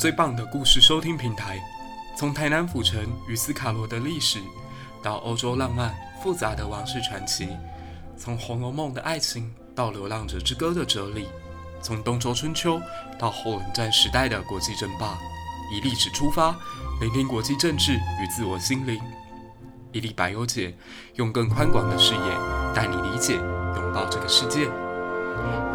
[0.00, 1.60] 最棒的故事收听平台，
[2.16, 4.38] 从台南府城与斯卡罗的历史，
[5.02, 7.50] 到欧洲浪漫复杂的王室传奇，
[8.16, 11.28] 从《红楼梦》的爱情到《流浪者之歌》的哲理，
[11.82, 12.80] 从东周春秋
[13.18, 15.18] 到后冷战时代的国际争霸，
[15.70, 16.56] 以历史出发，
[17.02, 18.98] 聆听国际政治与自我心灵。
[19.92, 20.74] 一粒百优解，
[21.16, 22.20] 用更宽广的视野
[22.74, 24.64] 带你理解、拥抱这个世界。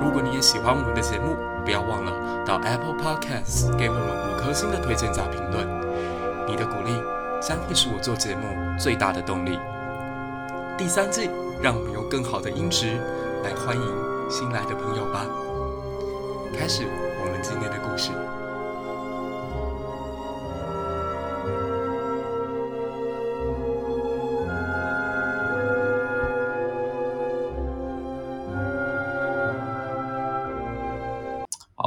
[0.01, 1.35] 如果你也喜欢我们的节目，
[1.65, 5.67] 不要忘了到 Apple Podcasts 给我们五颗星的推荐加评论。
[6.47, 6.91] 你的鼓励
[7.41, 9.59] 将会是我做节目最大的动力。
[10.77, 11.27] 第三季，
[11.59, 12.99] 让我们用更好的音质
[13.43, 15.25] 来欢迎新来的朋友吧。
[16.55, 16.83] 开始
[17.19, 18.11] 我们今天的故事。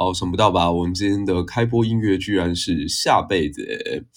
[0.09, 0.71] 好，想不到吧？
[0.71, 4.07] 我们今天的开播音乐居然是下辈子。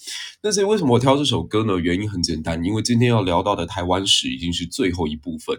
[0.41, 1.77] 但是为什么我挑这首歌呢？
[1.77, 5.55] 原因很简单，因为今天要聊到的台湾史已经是最后一部分。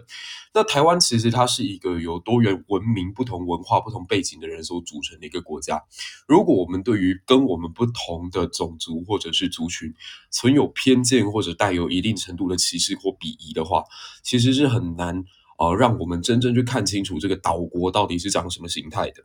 [0.53, 5.81] 那台湾其实它是一个由多元文明、不同文化、不同背景的人所组成的一个国家。
[6.27, 9.93] 如果我们对于跟我们不同的种族或者是族群
[10.31, 13.85] 存有偏见，或者带有一定程度的歧视或鄙夷的话，
[14.21, 15.23] 其实是很难
[15.59, 19.23] 呃让我们真正去看清楚这个岛国到底是长什么形态的。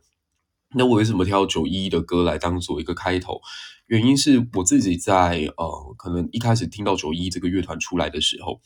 [0.73, 3.41] 那我为什么挑九一的歌来当做一个开头？
[3.87, 8.61] 原因是我自己在呃，可能一开始听到九一一这个乐团出来的时候，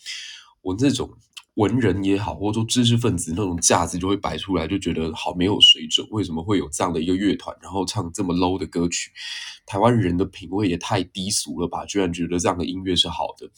[0.62, 1.10] 我这种
[1.56, 6.06] 文人也好，或者说知识分子那种架子就会摆出来，就觉得好没有水准。
[6.12, 9.12] 为什么会有这样的一个乐团，然后唱这么 low 的歌曲？
[9.66, 11.86] 台湾人的品味也太低俗了吧？
[11.86, 13.50] 居然觉得这样的音乐是好的。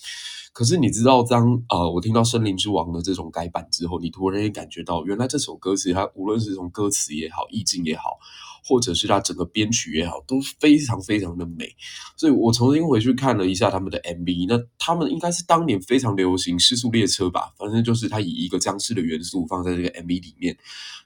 [0.54, 8.18] 可是你知道，当呃我听到《森林之王》的这种改版之后，你突然也感觉到，原来这首歌其实它无论是从歌词也好，意境也好，
[8.68, 11.74] 或者是它整个编曲也好，都非常非常的美。
[12.18, 17.54] 所以我重新回去看了一下他们的 MV，那他们应该是当年非常流行《失速列车》吧？
[17.58, 20.58] 反正就是他以一个僵尸的元素放在这个 MV 里面，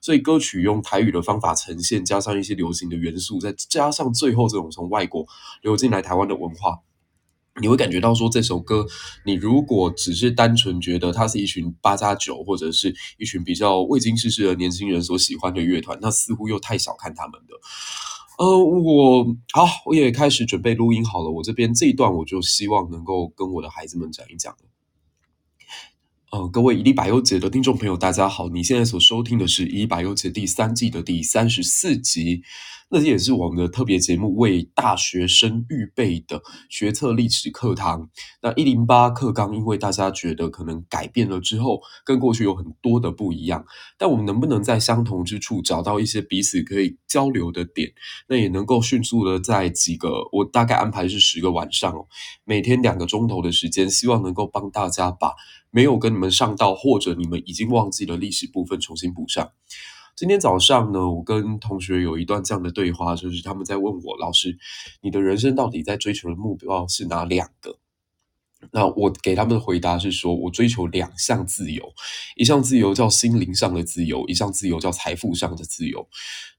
[0.01, 5.25] 所以歌曲用台语的方法呈现，加上一些流行的元素，再加上最后这种从外国
[5.61, 6.79] 流进来台湾的文化，
[7.59, 8.85] 你会感觉到说，这首歌，
[9.25, 17.55] 你如果只是单纯觉得它是一群八加九或者是一群比较未经世事的年轻人所喜欢的乐团，那似乎又太小看他们的。
[18.37, 24.55] 呃，我好，我也开始准备录音好了，我这边这一段我就希望能够跟我的孩子们讲一讲。
[26.31, 32.43] 呃，各位一粒百忧解的听众朋友，大家好，你现在所收听的是一粒百忧解第三季的第三十四集。
[32.93, 38.09] 那也是我们的特别节目，为大学生预备的学测历史课堂。
[38.41, 43.63] 那一零八课纲，因为大家觉得可能改变了之后，跟过去有很多的不一样，
[43.97, 47.89] 但我们能不能在相同之处找到一些彼此可以交流的点？
[48.27, 52.05] 那也能够迅速的在几个，我大概安排是十个晚上哦，
[52.43, 55.31] 每天两个钟头的时间，希望能够帮大家把
[55.69, 59.49] 没有跟你们上到，或者你们已经忘记的历史部分重新补上。
[60.15, 64.57] 今天早上呢，我跟同学有一段这样的对话，就是他们在问我，老师，
[65.01, 67.77] 你的人生到底在追求的目标是哪两个？
[68.71, 71.83] 那我给他们的回答是说，我追求两项自由，
[72.35, 76.07] 一项自由叫心灵上的自由，一项自由叫财富上的自由。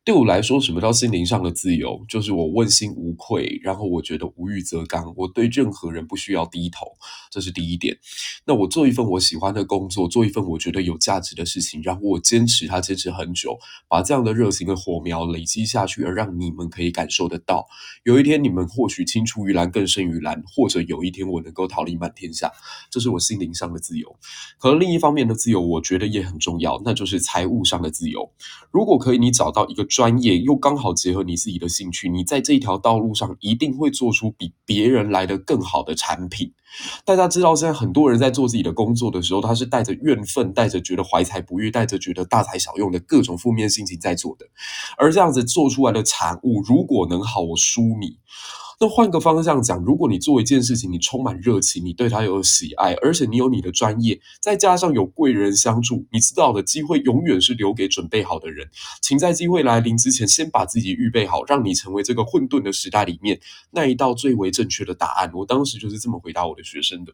[0.04, 2.04] 对我来说，什么叫心灵上的自由？
[2.08, 6.86] 就是我问心无愧，然后我觉得无欲则刚，我对任何人不需要低头，
[7.30, 7.96] 这是第一点。
[8.44, 17.68] 那我做一份我喜欢的工作，做一份我觉得有价值的事情，然后我坚持它，坚持很久，把这样的热情的火苗累积下去，而让你们可以感受得到。
[18.02, 22.50] 有一天，你们或许青出于蓝更胜于蓝，或者有一天我能够桃李满天下，
[22.90, 24.16] 这是我心灵上的自由。
[24.58, 28.32] 可能另一方面的自由，我觉得也很重要，那就是财务上的自由。
[28.72, 29.86] 如果可以，你找到一个。
[29.92, 36.50] 专业又刚好结合你自己的兴趣，你在这一条道路上一定会做出比别人来得更好的产品。
[37.04, 44.46] 大家知道，现在很多人在做自己的工作的时候，他是带着怨愤，带着觉得怀才不遇，带着觉得大材小用的各种负面心情在做的。
[44.96, 48.16] 而这样子做出来的产物，如果能好，我输你。
[48.82, 58.68] 那换个方向讲，如果你做一件事情，你充满热情，你对它有喜爱，而且你有你的专业，再加上有贵人相助，你知道的机会永远是留给准备好的人。
[59.00, 63.38] 请在机会来临之前，先把自己预备好，让你成为这个混沌的时代里面
[63.70, 65.30] 那一道最为正确的答案。
[65.32, 67.12] 我当时就是这么回答我的学生的。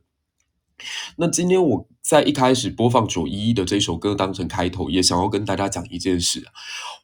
[1.17, 6.43] 那今天我在一开始播放九一一的这首歌当成开头，也想要跟大家讲一件事，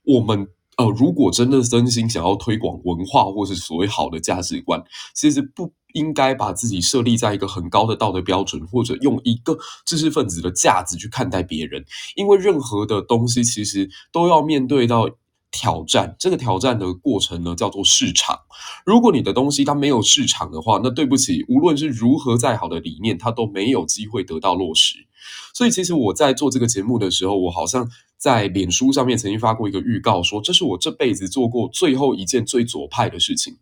[0.05, 0.49] 我们。
[0.77, 4.83] 呃，如果真的真心想要推广文化或是所谓好的价值观，
[5.15, 9.57] 其实不应该把自己设立在一个很高的道德标准，或者用一个
[9.87, 11.85] 知识分子的价值去看待别人，
[12.17, 15.09] 因为任何的东西其实都要面对到
[15.57, 16.17] 挑战。
[16.19, 18.37] 这个挑战的过程呢，叫做市场。
[18.85, 24.97] 如果你的东西它没有市场的话，那对不起，无论是如何再好的理念，它都没有机会得到落实。
[25.55, 33.57] 所以，其实我在做这个节目的时候，我好像在脸书上面曾经发过一个预告，说这是我这辈子做过最后一件最左派的事情。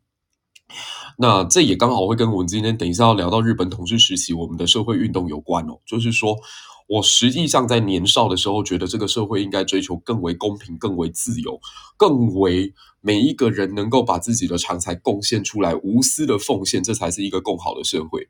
[1.18, 6.38] 那这也刚好会跟我们今天等一下要聊到日本统治时期我们的社会运动有关哦，就是说。
[6.92, 11.58] 我实际上在年少的时候，觉得这个社会应该追求更为公平、更为自由、
[11.96, 18.28] 更为每一个人能够把自己的长才贡献出来，无私的奉献，这才是一个更好的社会。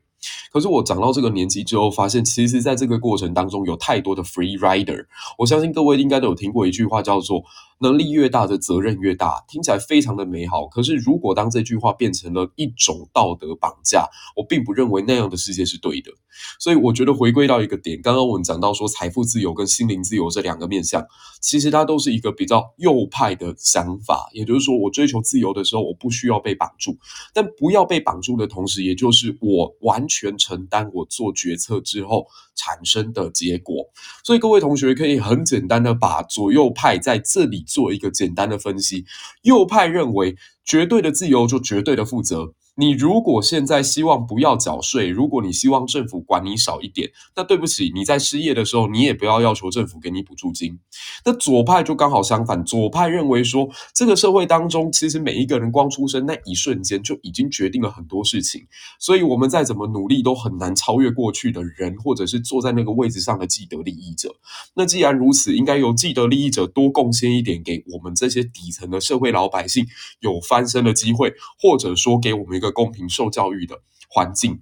[0.51, 5.05] 可是我长到这个年纪之后，发现其实在这个过程当中有太多的 free rider。
[5.37, 7.43] 我相信各位应该都有听过一句话，叫做
[7.81, 10.65] “能力越大的责任越大”，听起来非常的美好。
[10.67, 16.09] 可是如果当这句话变成了一种道德绑架，我并不认为那样的世界是对的。
[16.57, 21.05] 所以我觉得回归到一个点，刚刚我们讲到说财富自由跟心灵自由这两个面向，
[21.41, 24.29] 其实它都是一个比较右派的想法。
[24.31, 26.97] 也就是说，我追求自由的时候，我不需要被绑住，
[27.33, 32.25] 但不要被绑住的同时，也就是我完全承担我做决策之后
[32.55, 33.85] 产生的结果。
[34.23, 39.05] 所以各位同学可以很简单的把左右派在这里做一个简单的分析。
[39.41, 42.53] 右派认为，绝对的自由就绝对的负责。
[42.75, 50.79] 你如果现在希望不要缴税，如果你希望政府管你少一点，那对不起，你在失业的时候，你也不要要求政府给你补助金。
[51.23, 58.65] 那左派就刚好相反，左派认为说，这个社会当中，其实每一个人光出生那一瞬间就已经决定了很多事情，
[58.97, 64.33] 所以我们再怎么努力都很难超越过去的人，或者是坐在那个位置上的既得利益者。
[64.73, 69.85] 那既然如此，应该由既得利益者多贡献一点，给我们这些底层的社会老百姓
[70.21, 71.31] 有翻身的机会，
[71.61, 72.62] 或者说给我们。
[72.63, 74.61] 一个公平受教育的环境。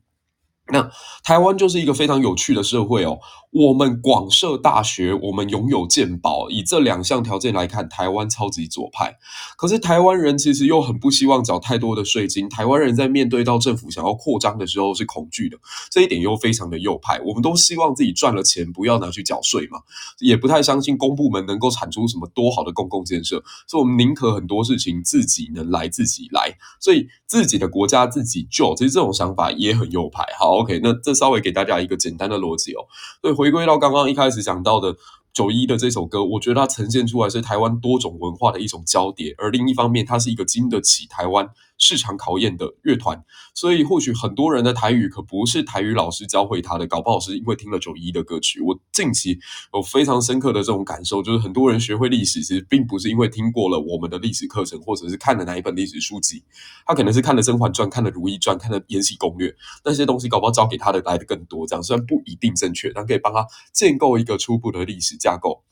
[0.71, 0.89] 那
[1.23, 3.19] 台湾就是一个非常有趣的社会哦。
[3.51, 9.17] 我们广设大学，我们拥有健保，以这两项条件来看，台湾超级左派。
[9.57, 12.47] 可是台湾人其实又很不希望缴太多的税金。
[12.47, 15.57] 台湾人在面对到政府想要扩张的时候是恐惧的，
[15.89, 17.19] 这一点又非常的右派。
[17.25, 19.79] 我们都希望自己赚了钱不要拿去缴税嘛，
[20.19, 28.73] 也不太相信公部门能够产出什么多好的公共建设，所以我们宁可很多事情自己能来自己来，所以自己的国家自己救。
[28.75, 30.23] 其实这种想法也很右派。
[30.39, 32.85] 好，OK，那这稍微给大家一个简单的逻辑哦。
[33.21, 33.33] 对。
[33.33, 34.95] 回归到刚刚一开始讲到的。
[35.33, 41.47] 九一的这首歌，我觉得它呈现出来是台湾多种文化的一种交叠，而另一方面，它是一个经得起台湾
[41.81, 43.21] 市场考验的乐团。
[43.53, 48.61] 所以，或许很多人的台语可不是台语老师教会他的，搞不好是因为听了九一的歌曲。
[48.61, 49.37] 我近期
[49.73, 56.43] 有非常深刻的这种感受，就是很多人学会历史，其实并不是因为听过了我们的历史课程，或者是看了哪一本历史书籍，
[56.85, 59.49] 他可能是看了《甄嬛传》、看了《如懿传》、看了《延禧攻略》，
[59.83, 61.67] 那些东西搞不好教给他的来的更多。
[61.67, 65.63] 这样虽然不一定正确，但可以帮他建构一个初步的历史架构。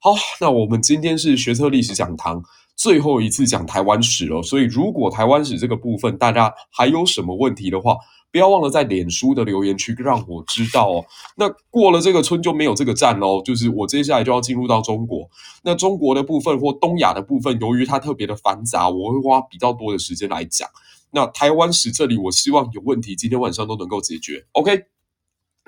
[0.00, 2.42] 好，那我们今天是学测历史讲堂
[2.76, 7.96] 最后一次讲台湾史了，所以如果台湾史这个部分大家还有什么问题的话，
[8.32, 11.04] 不要忘了在脸书的留言区让我知道哦。
[11.36, 15.28] 那过了这个村就没有这个站喽，就是我接下来就要进入到中国。
[15.62, 20.68] 那中国的部分或东亚的部分，由于它特别的繁杂，我会花比较多的时间来讲。
[21.12, 24.46] 那台湾史这里，我希望有问题今天晚上都能够解决。
[24.52, 24.93] OK。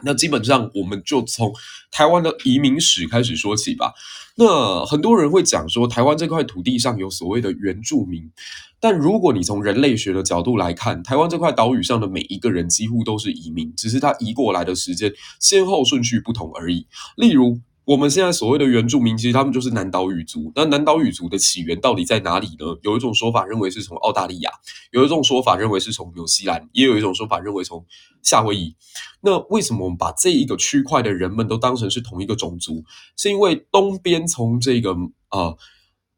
[0.02, 1.52] 那基本上我们就从
[1.90, 3.94] 台湾的移民史开始说起吧。
[4.36, 8.30] 那很多人会讲说，台湾这块土地上有所谓的原住民，
[8.78, 16.86] 但如果你从人类学的角度来看，台湾这块岛屿上的每一个人几乎都是移民，只是他移过来的时间先后顺序不同而已。
[17.16, 20.50] 例如，我们现在所谓的原住民，其实他们就是南岛语族。
[20.56, 22.76] 那南岛语族的起源到底在哪里呢？
[22.82, 24.50] 有一种说法认为是从澳大利亚，
[24.90, 27.86] 有一种说法认为是从纽西兰，也有一种说法认为从
[28.22, 28.74] 夏威夷。
[29.20, 32.84] 那为什么我们把这一个区块的人们都当成是同一个种族？
[33.16, 34.90] 是因为东边从这个
[35.30, 35.56] 呃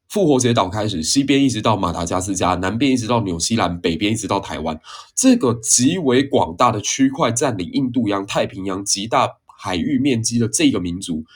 [0.08, 4.80] 复活节岛开始，西边一直到马达加斯加，南边一直到纽西兰，北边一直到台湾，
[5.14, 11.26] 这个极为广大的区块占领印度洋、太平洋极大海域面积的这个民族。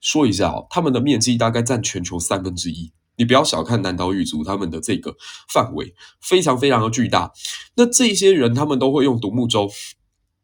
[0.00, 2.92] 说一下哦，他们的面积大概占全球三分之一。
[3.16, 5.14] 你不要小看南岛语族，他们的这个
[5.52, 7.30] 范围非常非常的巨大。
[7.74, 9.70] 那这些人，他们都会用独木舟。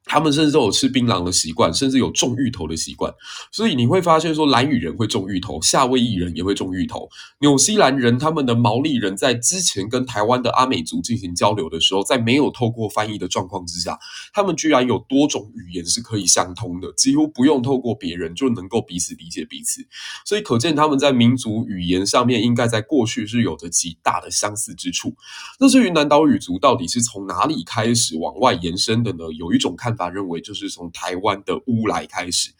[0.06, 3.12] 他们甚至都有吃槟榔的习惯，甚至有种芋头的习惯。
[3.50, 7.08] 所以你会发现说，兰屿人会种芋头，夏威夷人也会种芋头。
[7.40, 13.98] 纽西兰人他们的毛利人在之前跟台湾的阿美族进行交流的时候，在没有透过翻译的状况之下，
[14.32, 19.84] 他们居然有多种语言是可以相通的，几乎不用透过别人就能够彼此理解彼此。
[20.24, 25.14] 所以可见他们在民族语言上面，应该在过去是有着极大的相似之处。
[25.58, 29.24] 那至于南岛语族到底是从哪里开始往外延伸的呢？
[29.36, 32.50] 有一种看法认为，就是从台湾的乌来开始。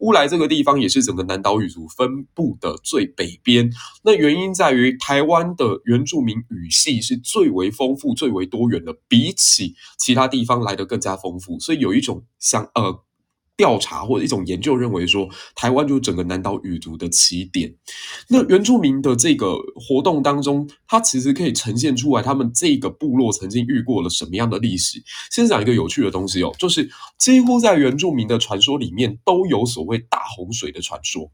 [0.00, 3.70] 乌来这个地方也是整个南岛语族分布的最北边。
[4.02, 11.60] 那原因在于台湾的原住民语系是最为丰富、最为多元的，比起其他地方来的更加丰富。
[11.60, 13.05] 所以有一种像呃。
[13.56, 17.74] 调查或者一种研究认为说，台湾就是整个南岛语族的起点。
[18.28, 25.02] 那原住民的这个活动当中，它其实可以呈现出来他们这个部落曾经遇过了什么样的历史。
[25.30, 31.30] 先讲一个有趣的东西哦，就是几乎在原住民的传说里面都有所谓大洪水的传说。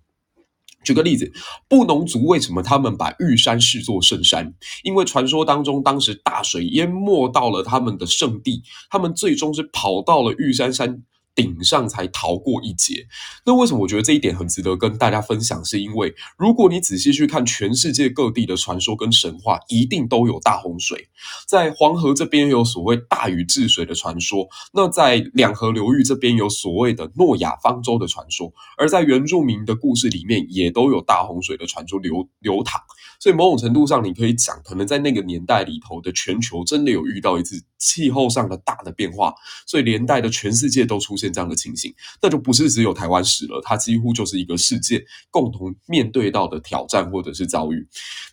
[0.84, 1.32] 举个例子，
[1.68, 4.52] 布农族为什么他们把玉山视作圣山？
[4.82, 11.02] 因为传说当中，当时大水淹没到了他们的圣地，他们最终是跑到了玉山山。
[11.34, 13.06] 顶上才逃过一劫。
[13.44, 15.64] 那为什么我觉得这一点很值得跟大家分享？
[15.64, 21.08] 是因为如果你仔细去看全世界各地的传说跟神话，一定都有大洪水。
[21.46, 32.80] 在黄河这边有所谓大禹治水的传说，那在两河流域这边有所谓的诺亚方舟的传说，而在原住民的故事里面也都有大洪水的传说流流淌。
[33.22, 39.32] 所以某种程度上，你可以讲，可能在那个年代里头的全球真的有遇到一次气候上的大的变化，
[39.64, 45.00] 所以连带的全世界都出现这样的情形，那就不是只有台湾史了，它几乎就是一个世界
[45.30, 47.86] 共同面对到的挑战或者是遭遇。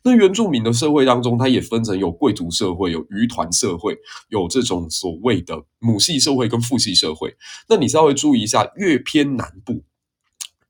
[0.04, 3.96] 那原住民的社会当中，它也分成有贵族社会、有渔团社会、
[4.30, 7.36] 有这种所谓的母系社会跟父系社会。
[7.68, 9.84] 那你稍微注意一下，越偏南部。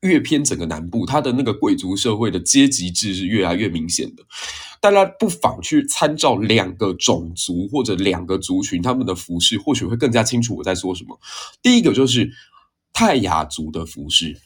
[0.02, 4.24] 越偏整个南部，它的那个贵族社会的阶级制是越来越明显的。
[4.82, 11.20] 大家不妨去参照两个种族或者两个族群他们的服饰，或许会更加清楚我在说什么。
[11.62, 12.32] 第一个就是
[12.94, 14.38] 泰雅族的服饰，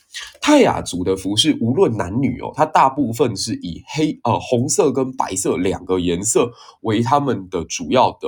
[0.42, 8.28] 泰雅族的服饰无论男女哦，它大部分是以黑呃红色跟白色两个颜色为他们的主要的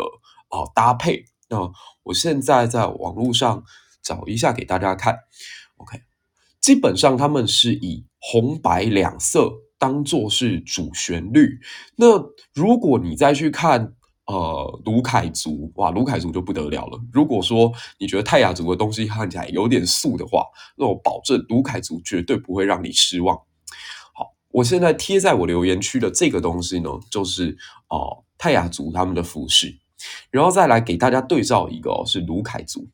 [0.52, 1.26] 呃搭配。
[1.50, 1.72] 那
[2.04, 3.64] 我现在在网络上
[4.04, 5.18] 找一下给大家看
[5.78, 6.02] ，OK。
[6.66, 11.60] 基本上他们是以红白两色当做是主旋律。
[11.96, 12.08] 那
[12.56, 13.94] 如果你再去看
[14.26, 17.00] 呃鲁凯族，哇，鲁凯族就不得了了。
[17.14, 20.44] 如果说你觉得泰雅族的东西看起来有点素的话，
[20.76, 23.38] 那我保证鲁凯族绝对不会让你失望。
[24.16, 27.56] 好，我现在贴在我留言区的这个东西呢，就是
[27.90, 29.78] 哦、呃、泰雅族他们的服饰，
[30.32, 32.88] 然后再来给大家对照一个、哦、是鲁凯族。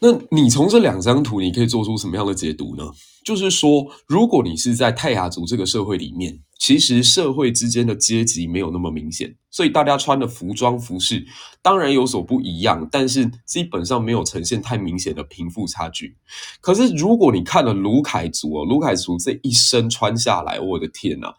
[0.00, 2.84] 那你从这两张图，你可以做出什么样的解读呢？
[3.24, 11.26] 就是说，如果你是在泰雅族这个社会里面，其实社会之间的阶级没有那么明显，所以大家穿的服装服饰
[11.60, 16.16] 当然有所不一样，但是基本上没有呈现太明显的贫富差距。
[16.60, 21.34] 可是如果你看了卢凯族哦，鲁凯族这一身穿下来，我的天呐！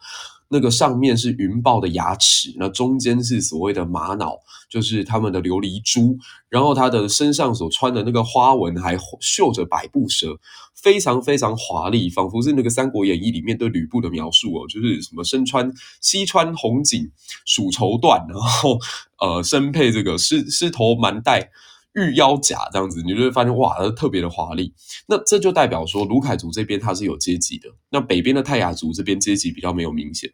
[0.50, 4.40] 那个上面是云豹的牙齿，那中间是所谓的玛瑙，
[4.70, 6.16] 就是他们的琉璃珠，
[6.48, 10.38] 然后他的身上所穿的那个花纹还绣着百步蛇，
[10.74, 17.10] 非常非常华丽，仿佛是那个《三国演义》里面对吕布的描述哦，就是什么身穿西穿红锦
[17.44, 18.78] 蜀绸缎，然后
[19.20, 21.50] 呃身配这个狮狮头蛮带。
[21.94, 24.72] 玉腰甲这样子，你就会发现哇，它特别的华丽。
[25.08, 27.68] 那这就代表说，卢凯族这边它是有阶级的。
[27.90, 30.30] 那北边的泰雅族这边阶级比较没有明显。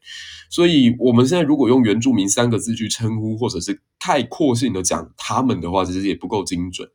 [0.51, 6.89] 所以，我们现在如果用原住民三个字去称呼，或者是概括性的讲他们的话，其实也不够精准。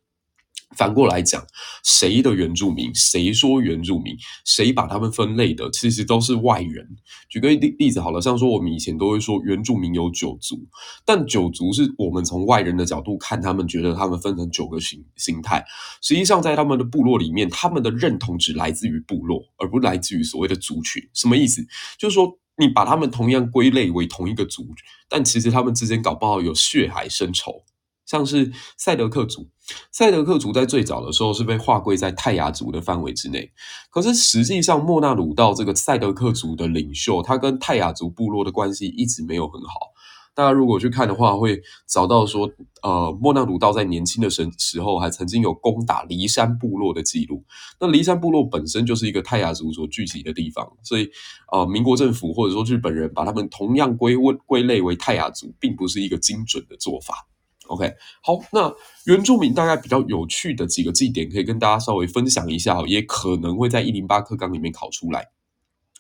[0.77, 1.45] 反过来讲，
[1.83, 2.93] 谁的原住民？
[2.93, 4.15] 谁说原住民？
[4.45, 5.69] 谁把他们分类的？
[5.71, 6.87] 其实都是外人。
[7.27, 10.67] 举个例例子好了，像说我们以前都会说原住民有九族，
[11.05, 15.65] 但九族是我们从外人的角度看，他们觉得他们分成九个形形态。
[16.01, 21.01] 实际上，在他们的部落里面，他们的认同只来自于部落，而不来自于所谓的族群。
[21.13, 21.65] 什么意思？
[21.97, 24.67] 就是说，你把他们同样归类为同一个族，
[25.09, 27.63] 但其实他们之间搞不好有血海深仇。
[28.09, 29.47] 像是赛德克族，
[29.91, 33.51] 赛德克族在最早的时候是被划归在泰雅族的范围之内。
[33.91, 39.93] 可是实际上，莫那鲁道这个赛德克族的领袖，他跟泰雅族部落的关系一直没有很好。
[40.33, 42.49] 大家如果去看的话，会找到说，
[42.81, 47.43] 呃，莫那鲁道在年轻的时时候还曾经有攻打梨山部落的记录。
[47.79, 51.07] 那梨山部落本身就是一个泰雅族所聚集的地方，所以，
[51.51, 57.27] 呃，民国政府或者说日本人把他们同样归归归类为泰雅族，并不是一个精准的做法。
[57.69, 57.87] OK，
[58.23, 58.73] 好，那
[59.05, 65.27] 原住民大概比较有趣的几个祭典，可以跟大家稍微分享一下，也可能会在一零八课纲里面考出来。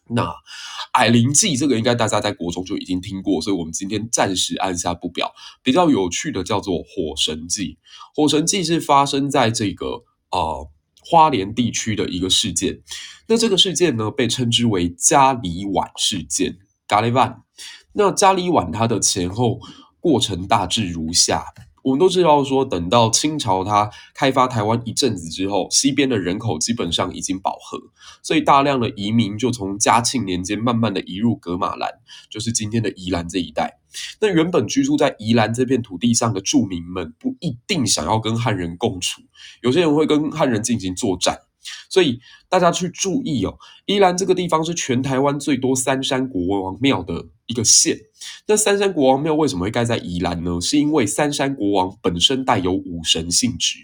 [0.09, 0.33] 那
[0.93, 5.31] 矮灵祭这个应该大家在国中就已经听过，所以我们今天暂时按下不表。
[5.61, 7.77] 比较有趣的叫做火神祭，
[8.15, 9.85] 火神祭是发生在这个
[10.31, 10.67] 呃
[11.01, 12.81] 花莲地区的一个事件。
[13.27, 16.57] 那这个事件呢，被称之为加里晚事件
[16.87, 17.41] （Galivan）。
[17.93, 19.59] 那加里晚它的前后。
[19.99, 21.45] 过程大致如下：
[21.81, 27.79] 我们都知道说，等到清朝它开发台湾一阵子之后，西边的人口基本上已经饱和，
[28.21, 31.89] 所以大量的移民就从嘉庆年间慢慢的移入噶玛兰，
[32.29, 33.79] 就是今天的宜兰这一带。
[34.19, 39.21] 那原本居住在宜兰这片土地上的住民们不一定想要跟汉人共处，
[39.61, 41.39] 有些人会跟汉人进行作战。
[41.89, 47.97] 所以大家去注意哦，宜兰这个地方是全台湾最多三山国王庙的一个县。
[48.47, 50.59] 那三山国王庙为什么会盖在宜兰呢？
[50.59, 53.77] 是因为三山国王本身带有武神性质。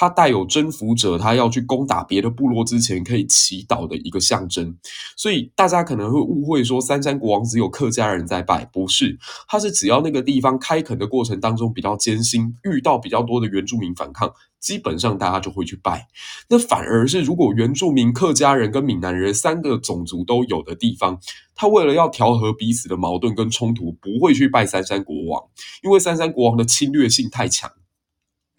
[0.00, 4.74] 它带有征服者，他要去攻打别的部落之前可以祈祷的一个象征，
[5.14, 16.08] 所以大家可能会误会说三山国王只有客家人在拜，不是，他是只要那个地方开垦的过程当中比较艰辛，遇到比较多的原住民反抗，基本上大家就会去拜。
[16.48, 21.20] 那反而是如果原住民、客家人跟闽南人三个种族都有的地方，
[21.54, 25.42] 他为了要调和彼此的矛盾跟冲突，不会去拜三山国王，
[25.82, 27.70] 因为三山国王的侵略性太强。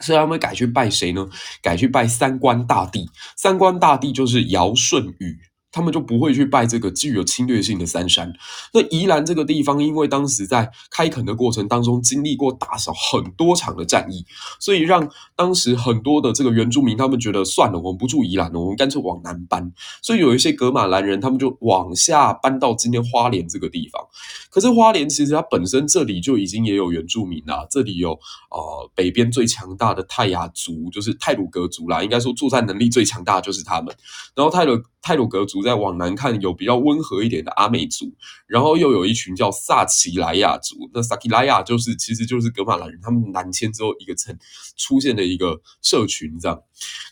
[0.01, 1.27] 所以他们改去拜谁呢？
[1.61, 3.09] 改去拜三官大帝。
[3.37, 5.37] 三官大帝就是尧舜禹。
[5.71, 8.33] 他们就不会去拜这个具有侵略性的三山。
[8.73, 14.25] 那宜兰这个地方，因为当时在开垦的过程当中，经历过大小很多场的战役，
[14.59, 19.71] 所以让当时很多的这个原住民，他们觉得算了，我们不住宜兰了，我们干脆往南搬。
[20.01, 24.01] 所以有一些格马兰人，他们就往下搬到今天花莲这个地方。
[24.49, 28.11] 可是花莲其实它本身这里就已经也有原住民啦，这里有
[28.49, 33.95] 呃北边最强大的泰雅族，就是泰鲁格族啦，应该说作战能力最强大的就是他们。
[34.35, 38.13] 然后泰鲁泰鲁格族再往南看，有比较温和一点的阿美族，
[38.47, 40.89] 然后又有一群叫萨奇莱雅族。
[40.93, 44.37] 那萨奇莱雅就是其实就是格马兰人，他们南迁之后一个城
[44.77, 46.61] 出现的一个社群这样。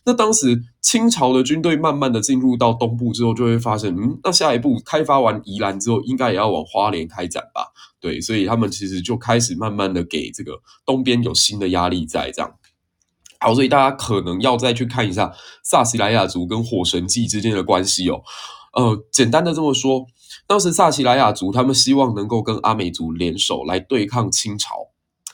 [0.05, 7.67] 那当时清朝的军队慢慢的进入到东部之后，就会发现，嗯，那下一步开发完宜兰之后，应该也要往花莲开展吧？
[7.99, 10.53] 对，所以他们其实就开始慢慢的给这个
[10.85, 12.51] 东边有新的压力在这样。
[13.39, 18.21] 好，所以大家可能要再去看一下萨奇莱雅族跟火神祭之间的关系哦。
[18.73, 20.05] 呃，简单的这么说，
[20.45, 24.75] 当时萨奇莱雅族他们希望能够跟阿美族联手来对抗清朝。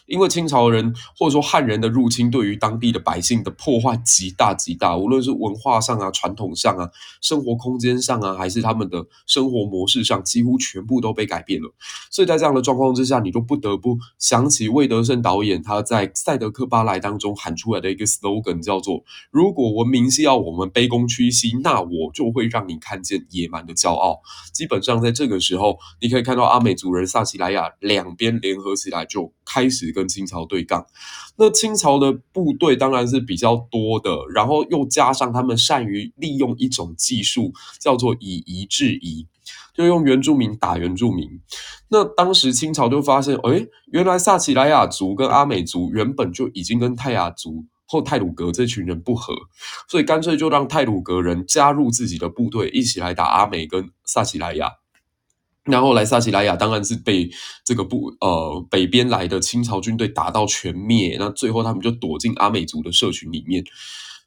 [0.06, 6.90] 因为清朝人或者说汉人的入侵，对于当地的百姓的破坏极大极大，无论是文化上啊、传统上啊、
[7.22, 11.74] 生活空间上啊，还是他们的生活模式上，几乎全部都被改变了。
[12.12, 24.22] 所以在这样的状况之下，你就不得不想起魏德圣导演他在《赛德克巴莱》当中喊出来的一个 slogan，叫做“如果文明是要我们卑躬屈膝，那我就会让你看见野蛮的骄傲”。
[24.54, 30.86] 基本上在这个时候，你可以看到阿美族人萨奇莱雅两边联合起来就开始跟清朝对杠，
[31.38, 39.28] 那清朝的部队当然是比较多的，然后又加上他们善于利用一种技术，叫做以夷制夷，
[39.74, 41.30] 就用原住民打原住民。
[41.90, 49.36] 那当时清朝就发现，诶，原来萨奇莱雅族跟阿美族原本就已经跟泰雅族或泰鲁格这群人不和，
[49.88, 54.72] 所以干脆就让泰鲁格人加入自己的部队，一起来打阿美跟萨奇莱雅。
[55.66, 57.30] 然后来萨奇莱雅当然是被
[57.64, 63.64] 这个不呃北边来的清朝军队打到全灭，那最后他们就躲进阿美族的社群里面。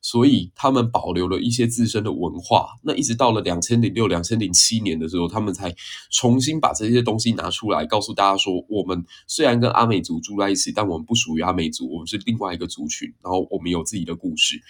[0.00, 5.74] 所以他们保留了一些自身的文化，那一直到了两千零六、两千零七年的时候，他们才
[6.10, 13.08] 重新把这些东西拿出来，告诉大家说：我们虽然跟阿美族住在一起，但我们不属于阿美族，我们是另外一个族群。
[13.22, 14.60] 然后我们有自己的故事。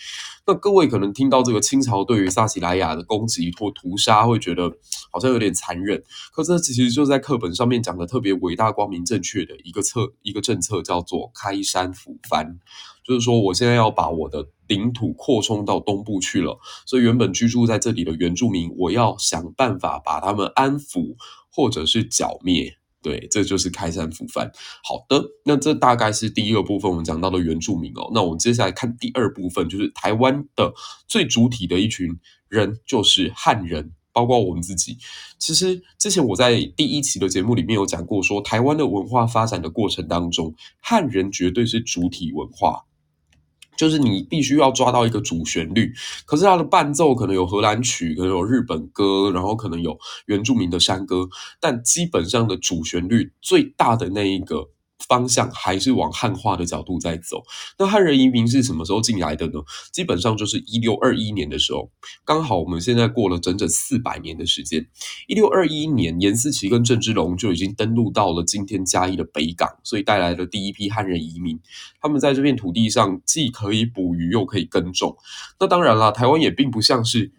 [0.47, 4.73] 那各位可能听到这个清朝对于萨奇莱雅的攻击或屠杀，会觉得
[5.12, 6.03] 好像有点残忍。
[6.33, 12.59] 可这其实就在课本上面讲的特别伟大、光明正确的一个策、一个政策，叫做开山抚番。
[13.09, 21.16] 就是说，我现在要把我的领土扩充到东部去了，所以原本居住在这里的原住民，我要想办法把他们安抚
[21.51, 22.75] 或者是剿灭。
[23.01, 24.51] 对，这就是开山抚番。
[24.83, 28.11] 好的，那这大概是第一个部分，我们讲到的原住民哦。
[28.12, 30.75] 那我们接下来看第二部分，就是台湾的
[31.07, 32.09] 最主体的一群
[32.49, 34.99] 人，就是汉人，包括我们自己。
[35.38, 42.85] 其实之前我在第一期的节目里面有讲过说，说台湾的文化发展的过程当中，汉人绝对是主体文化。
[43.79, 45.95] 就是你必须要抓到一个主旋律，
[46.27, 51.29] 可是它的伴奏可能有荷兰曲，可能有日本歌，然后可能有原住民的山歌，
[51.61, 54.69] 但基本上的主旋律最大的那一个。
[55.07, 57.43] 方向还是往汉化的角度在走。
[57.79, 59.61] 那汉人移民是什么时候进来的呢？
[59.93, 61.91] 基本上就是一六二一年的时候，
[62.25, 64.87] 刚好我们现在过了整整四百年的时间。
[65.27, 71.61] 一六二一年，颜思齐跟郑芝龙就已经登陆到了今天嘉义的北港，所以带来了第一批汉人移民。
[72.01, 75.17] 他们在这片土地上既可以捕鱼，又可以耕种。
[75.61, 77.33] 那当然啦，台湾也并不像是。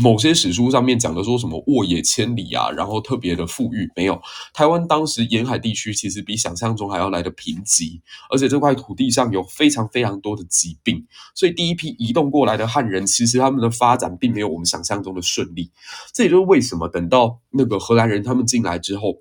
[0.00, 4.20] 某些史书上面讲的说什么沃野千里啊，然后特别的富裕，没有。
[4.54, 15.70] 台湾当时沿海地区其实比想象中还要来得贫瘠，而且这块土地上有非常非常多的疾病，所以第一批移动过来的汉人，其实他们的发展并没有我们想象中的顺利。
[16.12, 19.16] 这也就是为什么等到那个荷兰人他们进来之后，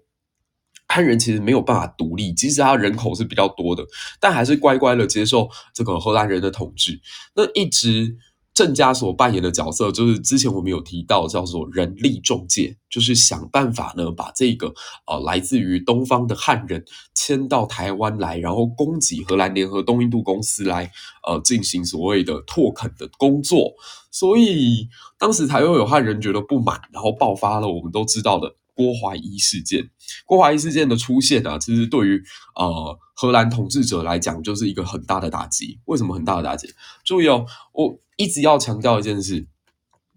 [0.87, 3.83] 汉人其实没有办法独立，即使他人口是比较多的，
[4.19, 7.01] 但还是乖乖的接受这个荷兰人的统治。
[7.35, 8.17] 那一直。
[8.57, 14.73] 郑家所扮演的角色，就是之前我们有提到，叫做人力中介，就是想办法呢，把这个
[15.05, 20.91] 呃来自于东方的汉人迁到台湾来，然后供给荷兰联合东印度公司来
[21.27, 23.73] 呃进行所谓的拓垦的工作。
[24.09, 24.89] 所以
[25.19, 29.87] 当时才会有汉人觉得不满，然后爆发了我们都知道的郭怀一事件。
[30.25, 32.23] 郭怀一事件的出现啊，其实对于
[32.55, 35.79] 呃荷兰统治者来讲，就是一个很大的打击。
[35.85, 36.73] 为什么很大的打击？
[37.05, 37.99] 注意哦，我。
[38.17, 39.47] 一直要强调一件事，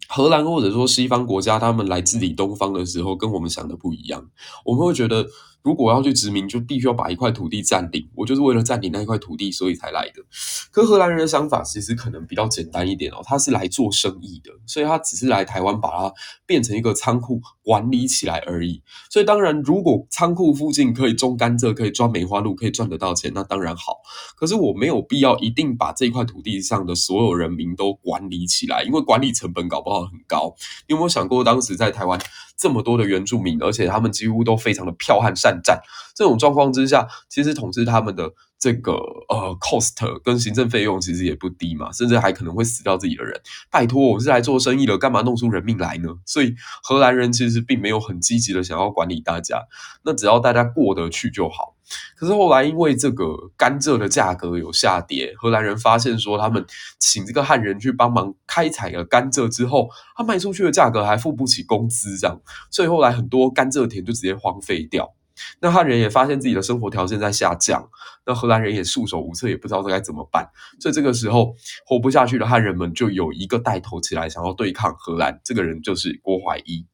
[0.09, 4.29] 荷兰或者说西方国家，他们来治理东方的时候，跟我们想的不一样。
[4.65, 5.29] 我们会觉得。
[5.63, 8.09] 如果要去殖民，就必须要把一块土地占领。
[8.15, 10.23] 我就是为了占领那一块土地，所以才来的。
[10.71, 16.13] 可荷兰人的想法其实可能比较简单一点哦，他是来做生意的，所以他只是来台湾把它
[16.47, 18.83] 变成一个仓库管理起来而已。
[19.11, 23.99] 所以当然，如果仓库附近可以种甘蔗，可以装梅花鹿，可以赚得到钱，那当然好。
[24.37, 30.55] 可是我没有必要一定把这块土地上的所有人民都管理起来，因为管理成本搞不好很高。
[30.89, 32.19] 你有没有想过，当时在台湾？
[32.57, 35.81] 这么多的原住民，而且他们几乎都非常的剽悍善战。
[36.15, 38.93] 这种状况之下，其实统治他们的这个
[39.31, 43.41] 呃 cost 跟行政费用其实也不低嘛，甚至还可能会死掉自己的人。
[43.71, 46.11] 拜托，我是来做生意的，干嘛弄出人命来呢？
[46.27, 49.63] 所以荷兰人其实并没有很积极的想要管理大家，
[50.05, 51.75] 那只要大家过得去就好。
[52.15, 56.65] 可是后来，因为这个甘蔗的价格有下跌，荷兰人发现说，他们
[57.01, 62.39] 请这个汉人去帮忙开采了甘蔗之后，他卖出去的价格还付不起工资，这样，
[62.71, 65.15] 所以后来很多甘蔗田就直接荒废掉。
[65.61, 67.89] 那汉人也发现自己的生活条件在下降，
[68.27, 70.49] 那荷兰人也束手无策，也不知道该怎么办。
[70.81, 71.55] 所以这个时候，
[71.87, 75.41] 活不下去的汉人们就有一个带头起来，想要对抗荷兰。
[75.45, 76.87] 这个人就是郭怀一。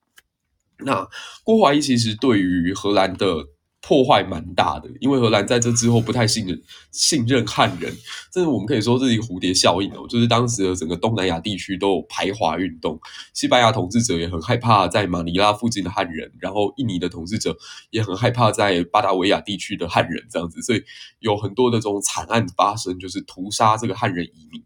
[0.79, 1.09] 那
[1.45, 3.49] 郭怀一其实对于荷兰的。
[3.87, 7.95] 破坏蛮大的，因为荷兰在这之后不太信任信任汉人，
[8.33, 12.99] 这是我们可以说这是一个蝴蝶效应哦，就是当时的整个东南亚地区都有排华运动，
[13.33, 17.57] 西班牙统治者也很害怕在马尼拉附近的汉人，然后印尼的统治者
[17.91, 20.83] 也很害怕在巴达维亚地区的汉人这样子，所以
[21.21, 24.65] 有很多的这种惨案发生，就是屠杀这个汉人移民。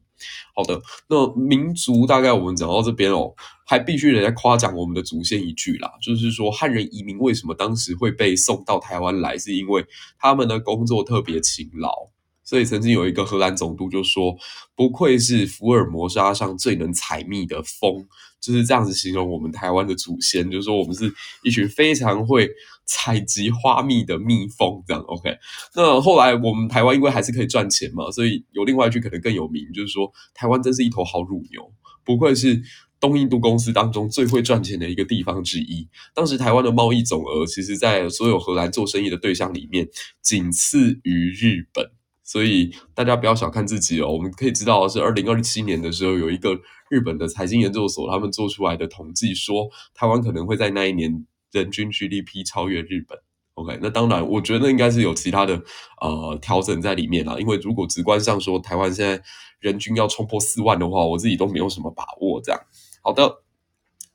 [0.55, 3.35] 好的，那民族大概我们讲到这边哦，
[3.67, 9.85] 还必须得再夸奖我们的祖先一句啦，就是说汉人移民为什么当时会被送到台湾来，是因为
[10.19, 12.11] 他们的工作特别勤劳。
[12.43, 14.37] 所以曾经有一个荷兰总督就说
[14.75, 18.05] ：“不愧是福尔摩沙上最能采蜜的蜂。”
[18.43, 21.13] 就是这样子形容我们台湾的祖先，就是说我们是
[21.45, 22.51] 一群非常会
[22.91, 24.83] 采集花蜜的蜜蜂。
[24.85, 25.31] 这样 OK。
[25.77, 31.73] 那后来我们台湾因为还是可以赚钱嘛，所以有另外一句可能更有名，就是说台湾真是一头好乳牛。
[32.05, 32.61] 不愧是
[32.99, 35.89] 东印度公司当中最会赚钱的一个地方之一。
[36.15, 39.89] 当时台湾的贸易总额，其实在所有荷兰做生意的对象里面，
[40.21, 41.93] 仅次于日本。
[42.23, 46.57] 所以大家不要小看自己哦，我们可以知道是，二零二七年的时候，有一个
[46.89, 53.19] 日本的财经研究所，他们做出来的统计说，台湾可能会在那一年人均 GDP 超越日本。
[53.55, 55.61] OK，那当然，我觉得应该是有其他的
[56.01, 59.23] 呃调整在里面啦，因为如果直观上说，台湾现在
[59.59, 62.41] 人均要冲破四万的话，我自己都没有什么把握。
[62.41, 62.61] 这样，
[63.03, 63.43] 好的。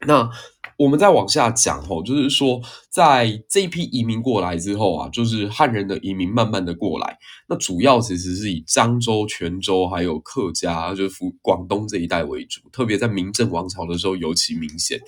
[0.05, 0.29] 那
[0.77, 14.99] 我们再往下讲吼，就是说，在这一批移民过来之后啊，就是汉人的移民慢慢的过来，那主要其实是以漳州、泉州还有客家，就是福广东这一带为主，特别在明郑王朝的时候尤其明显。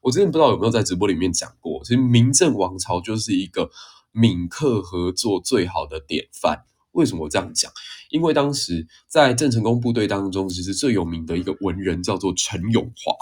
[0.00, 3.68] 我之前不知道有没有在直播里面讲过，其实明郑王朝就是一个
[4.12, 6.62] 闽客合作最好的典范。
[6.92, 7.70] 为什么我这样讲？
[8.10, 13.14] 因为当时在郑成功部队当中，其实最有名的一个文人叫做陈永华。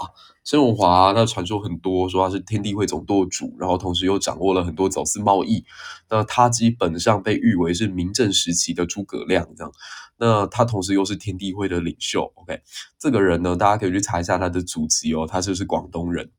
[0.43, 5.65] 陈永华，那传说很多，说他是天地会总舵主，然后同时又掌握了很多走私贸易。
[6.09, 9.71] 那他基本上被誉为是明郑时期的诸葛亮，这样。
[10.19, 12.31] 那他同时又是天地会的领袖。
[12.35, 12.61] OK，
[12.97, 16.31] 这个人呢，大家可以去查一下他的祖籍哦，他就是广东人。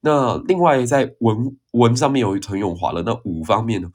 [0.00, 3.90] 那另外在文文上面有陈永华了，那武方面呢，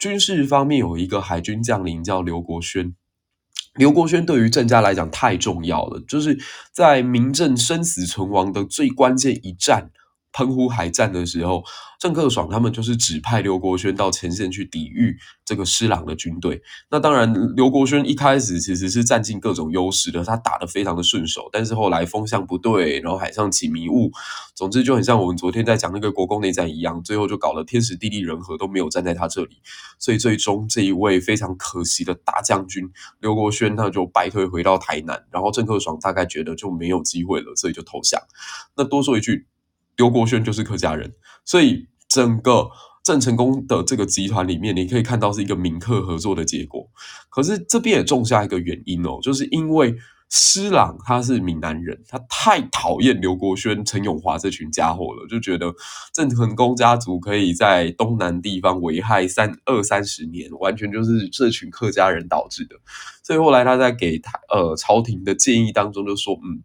[0.00, 2.96] 军事方面有一个海军将领叫刘国轩。
[3.74, 6.36] 刘国轩对于郑家来讲太重要了，就是
[6.72, 9.92] 在明郑生死存亡的最关键一战
[10.32, 11.62] 澎湖海战的时候，
[11.98, 16.62] 郑克爽他们就是指派刘国轩到前线去抵御这个施琅的军队。
[16.90, 21.48] 那当然，刘国轩一开始其实是占尽各种优势的，他打得非常的顺手。
[21.52, 24.10] 但是后来风向不对，然后海上起迷雾，
[24.54, 29.60] 总之就很像我们昨天在讲那个国共内战一样，最后就搞得天时地利人和都没有站在他这里。
[29.98, 32.88] 所以最终这一位非常可惜的大将军
[33.20, 35.26] 刘国轩，他就败退回到台南。
[35.30, 38.20] 然后郑克爽大概觉得就没有机会了，所以就投降。
[38.76, 39.48] 那多说一句。
[39.96, 41.12] 刘国轩就是客家人，
[41.44, 42.70] 所以整个
[43.02, 46.88] 郑成功的这个集团里面，你可以看到是一个闽客合作的结果。
[47.28, 49.94] 可是这边也种下一个原因哦，就是因为
[50.28, 55.74] 施琅他是闽南人，他太讨厌刘国轩、陈永华这群家伙了，就觉得
[56.12, 62.76] 郑成功家族可以在东南地方危害三二三十年，完全就是这群客家人导致的。
[63.22, 66.62] 所以后来他在给他呃朝廷的建议当中就说，嗯。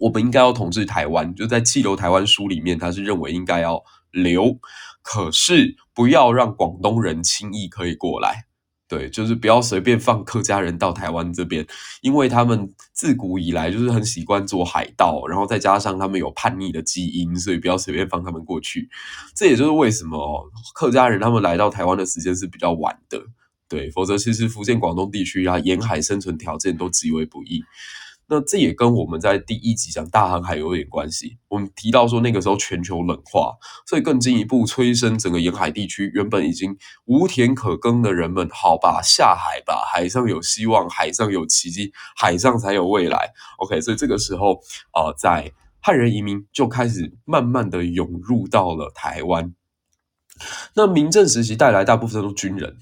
[0.00, 4.58] 我们应该要统治台湾，就在《弃留台湾书》里面，他是认为应该要留，
[5.02, 8.46] 可是不要让广东人轻易可以过来，
[8.88, 11.66] 对，就是不要随便放客家人到台湾这边，
[12.00, 18.88] 因为他们自古以来就是很习惯做海盗，然后再加上他们有叛逆的基因，所以不要随便放他们过去。
[19.34, 23.22] 这也就是为什么客家人他们来到台湾的时间是比较晚的，
[23.68, 27.62] 对，否则其实福建、广东地区啊，沿海生存条件都极为不易。
[28.32, 31.36] 那这也跟我们在第一集讲大航海有点关系。
[31.48, 43.32] 我们提到说那个时候全球冷化，所以更进一步催生整个沿海地区原本已经无田可耕的人们，好吧，下海吧，海上有希望，海上有奇迹，海上才有未来。
[43.58, 44.60] OK，所以这个时候
[44.92, 49.52] 啊、在汉人移民就开始慢慢的涌入到了台湾。
[50.76, 52.78] 那明郑时期带来大部分都是军人。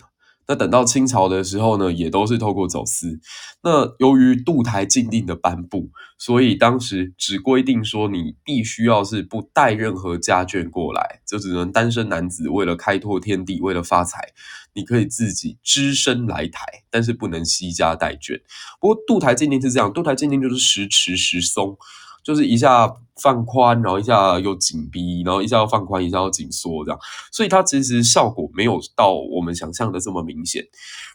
[0.48, 3.20] 那等到清朝的时候呢，也都是透过走私。
[3.62, 14.32] 那由于渡台禁令的颁布，所以当时只规定说，你必须要是不带任何家眷过来，就只能单身男子为了开拓天地，为了发财，
[14.72, 18.40] 你可以自己只身来台，但是不能携家带眷。
[18.80, 21.76] 不过渡台禁令是这样，渡台禁令就是时迟时松。
[22.22, 26.98] 就是一下放宽，然后一下又紧逼，然后一下要放宽，一下要紧缩，这样，
[27.32, 30.64] 所以它其实效果没有到我们想象的这么明显。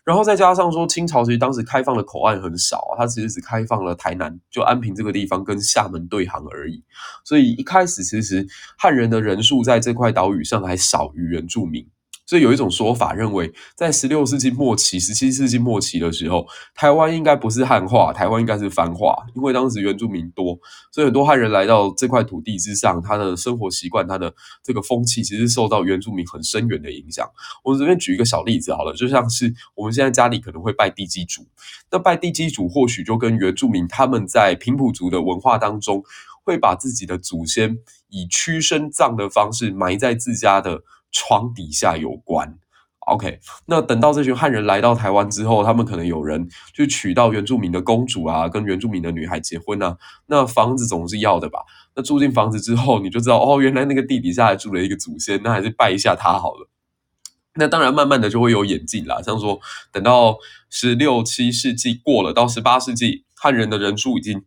[0.04, 6.84] 然后再加上说，清朝其实当时开放的口岸很少，它其实只开放了台南，就安平这个地方跟厦门对航而已。
[7.24, 8.46] 所以一开始其实
[8.78, 11.88] 汉人的人数在这块岛屿上还少于原住民。
[12.26, 20.58] 所以有一种说法认为，在十六世纪末期、十七世纪末期的时候，台湾应该不是汉化，台湾应该是番化，因为当时原住民多，
[20.92, 24.34] 所以很多汉人来到这块土地之上，他的生活习惯、他的
[24.64, 27.30] 这个风气，其实受到原住民很深远的影响。
[27.64, 31.46] 我们这边举一个小例子好了，就像是我们现在家里可能会拜地基主，
[31.92, 36.02] 那拜地基主或许就跟原住民他们在平埔族的文化当中，
[36.46, 40.84] 会把自己的祖先以屈身葬的方式埋在自家的。
[41.14, 42.58] 床底下有关
[43.08, 43.40] ，OK。
[43.68, 49.96] 那等到这群汉人来到台湾之后，他们可能有人就娶到原住民的公主啊，跟原住民的女孩结婚啊。
[50.26, 51.60] 那房子总是要的吧？
[51.96, 56.68] 那住进房子之后，你就知道哦，原来那个地底下还住了一个祖先，那还是拜一下他好了。
[57.56, 59.22] 那当然，慢慢的就会有演进啦。
[59.22, 59.60] 像说，
[59.92, 60.38] 等到
[60.70, 64.44] 十六七世纪过了，到十八世纪，汉人的人数已经。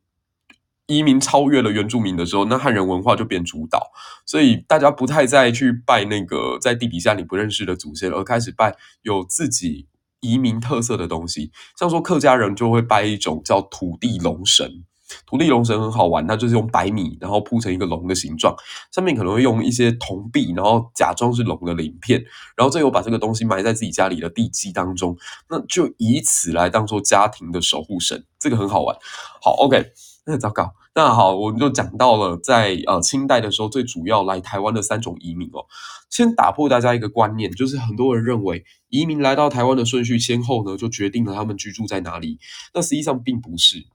[0.86, 3.90] 移民超越了原住民的时候，那汉人文化就变主导，
[4.24, 9.88] 所以大家不太再去拜那个在地底下你不认识的祖先，而开始拜有自己
[10.20, 11.50] 移民特色的东西。
[11.76, 14.84] 像说客家人就会拜一种叫土地龙神，
[15.26, 18.54] 土地龙神很好玩，它就是用白米然后铺成一个龙的形状，
[18.92, 22.24] 上面可能会用一些铜币，然后假装是龙的鳞片，
[22.56, 25.16] 然后最后把这个东西埋在自己家里的地基当中，
[25.50, 28.96] 那就以此来当做家庭的守护神，这个很好玩。
[29.42, 29.92] 好，OK。
[30.26, 30.74] 那 糟糕。
[30.94, 35.66] 那好，我们就讲到了在呃清代的时候，最主要来台湾的三种移民哦。
[36.10, 42.38] 先打破大家一个观念，就是很多人认为移民来到台湾的顺序先后呢，就决定了他们居住在哪里。
[42.74, 43.86] 那实际上并不是。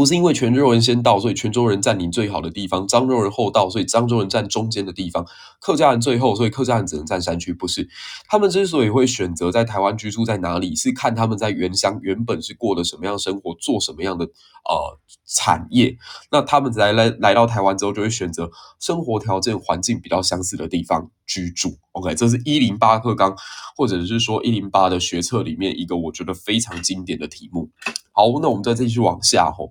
[0.00, 5.22] 不是因为泉州人先到，所以泉州人占领最好的地方；漳州人后到，所以漳州人占中间的地方；
[5.60, 7.52] 客家人最后，所以客家人只能占山区。
[7.52, 7.86] 不是，
[8.26, 15.98] 他们之所以会选择在台湾居住在哪里，是看他们在原乡原本是过的什么样生活，做什么样的呃产业。
[16.30, 21.76] 那他们来来来到台湾之后，就会选择生活条件环境比较相似的地方居住。
[21.92, 23.36] OK，这是一零八课纲，
[23.76, 27.68] 或者是说一零八的学测里面一个我觉得非常经典的题目。
[28.12, 29.70] 好，那我们再继续往下吼。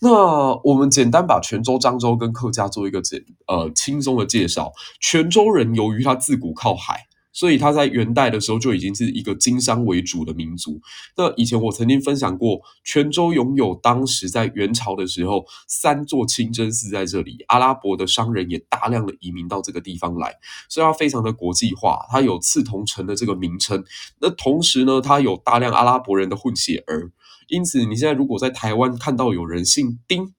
[0.00, 4.72] 那我们简单把泉州、漳州跟客家做一个简呃轻松的介绍。
[5.00, 10.80] 泉州人由于他自古靠海，所以他在元代的时候就已经是一个经商为主的民族。
[11.16, 20.32] 那以前我曾经分享过，泉州拥有当时在元朝的时候三座清真寺在这里，阿拉伯的商人也大量的移民到这个地方来，
[20.68, 23.84] 所以它非常的国际化，它有刺桐城的这个名称。
[24.20, 27.10] 那同时呢，它有大量阿拉伯人的混血儿，
[27.48, 30.34] 因此你现在如果在台湾看到有人姓丁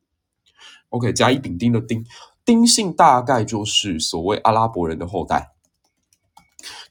[0.89, 2.05] ，OK，甲乙丙丁的丁，
[2.45, 5.51] 丁姓大概就是所谓阿拉伯人的后代。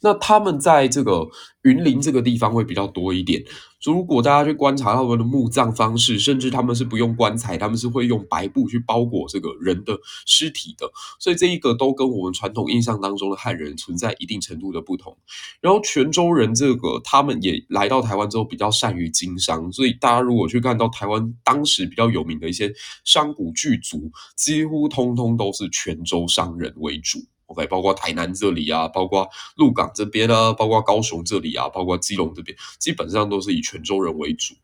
[0.00, 1.28] 那他们在这个
[1.62, 3.42] 云林这个地方会比较多一点。
[3.84, 10.90] 如果大家去观察他们的墓葬方式，甚至他们是不用棺材，他们是会用白布去包裹这个人的尸体的。
[11.20, 15.16] 所以这一个都跟我们传统印象当中的汉人存在一定程度的不同。
[15.60, 22.72] 然后泉州人这个，他们也来到台湾之后比较善于经商，所以大家如果去看到台湾当时比较有名的一些
[23.04, 27.20] 商贾巨族，几乎通通都是泉州商人为主。
[27.48, 34.54] OK，包括台南这里啊，包括鹿港这边啊，包括高雄这里啊，包括基隆这边，基本上都是以泉州人为主。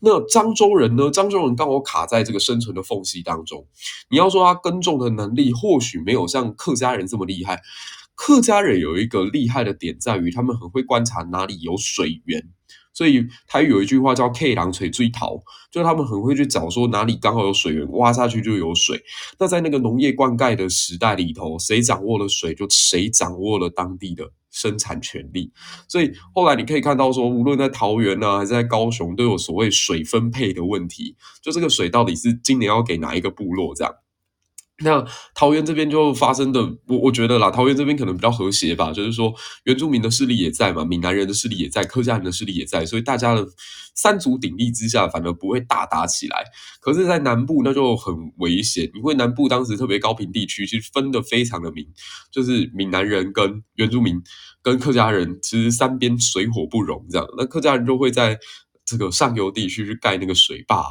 [0.00, 1.04] 那漳州人呢？
[1.10, 3.66] 漳州人刚好卡在这个生存的缝隙当中。
[4.10, 7.62] 你要说他耕种的能力，或许没有像客家人这么厉害。
[8.14, 12.50] 客家人有一个厉害的点在于，他们很会观察哪里有水源。
[12.94, 19.02] 所以台语有一句话叫 “K 狼锤追桃”，就他们很会去找说哪里刚好有水源，挖下去就有水。
[19.38, 25.50] 那在那个农业灌溉的时代里头，谁掌握了水，就谁掌握了当地的生产权利。
[25.88, 33.94] 所以后来你可以看到说，无论在桃园呢、啊，还是在高雄，都有所谓水分配的问题，就这个水到底是今年要给哪一个部落这样。
[34.84, 39.32] 那桃园这边就发生的，我我觉得啦，桃园这边可能比较和谐吧，就是说
[39.64, 43.46] 原住民的势力也在嘛，闽南人的势力也在，客家人的势力也在，所以大家的
[43.94, 46.44] 三足鼎立之下，反而不会大打起来。
[46.80, 51.86] 可是，在南部那就很危险，因为南部当时特别高平地区，其实分得非常的明，
[52.30, 54.20] 就是闽南人跟原住民
[54.62, 57.26] 跟客家人，其实三边水火不容这样。
[57.38, 58.38] 那客家人就会在。
[58.92, 60.84] 这个上游地区去盖那个水坝，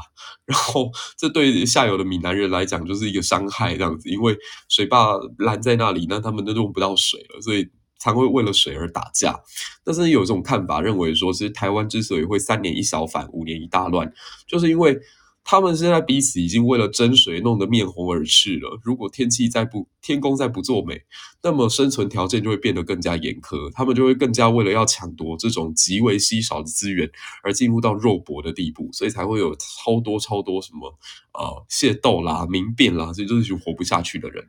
[0.46, 4.36] 然后这对下游的闽南人来讲就是一个伤害，这样子，因为
[4.68, 9.40] 水坝拦在那里，那他们都用不到水了，所以才会为了水而打架。
[9.84, 14.12] 但是有一种看法，认为说，其实台湾之所以会三年一小反，五年一大乱，
[14.48, 15.00] 就是因为。
[15.43, 18.80] 他们现在彼此已经为了争水弄得面红耳赤了。
[18.84, 21.01] 如果天气再不天公再不作美，
[21.43, 23.71] 那么生存条件就会变得更加严苛。
[23.73, 27.10] 他们就会更加为了要抢夺这种极为稀少的资源
[27.43, 30.97] 而进入到肉搏的地步，所以才会有超多超多什么
[31.34, 34.47] 呃械斗啦、民变啦，这就是一群活不下去的人。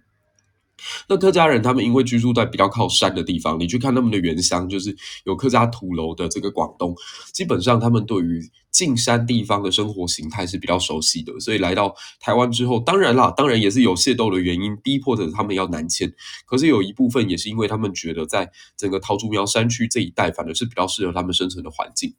[1.08, 6.94] 那客家人他们因为居住在比较靠山的地方，你去看他们的原乡，就是有客家土楼的这个广东，
[7.32, 16.12] 基本上他们对于近山地方的生活形态是比较熟悉的，所以来到台湾之后，当然啦，当然也是有械斗的原因逼迫着他们要南迁，
[16.46, 22.14] 可是有一部分也是因为他们觉得在整个桃竹苗山区这一带，反而是比较适合他们生存的环境。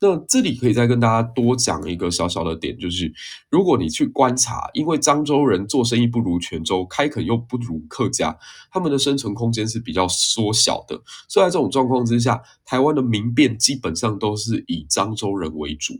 [0.00, 3.12] 那这里可以再跟大家多讲一个小小的点，就是
[3.48, 8.36] 如果你去观察，因为漳州人做生意不如泉州，开垦又不如客家，
[8.70, 11.00] 他们的生存空间是比较缩小的。
[11.28, 15.94] 所以在这种状况之下，台湾的民变基本上都是以漳州人为主。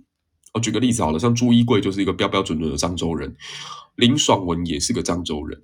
[0.52, 3.34] 我举个例子好了，像朱一贵就是一个标标准准的漳州人，
[3.96, 5.62] 林爽文也是个漳州人，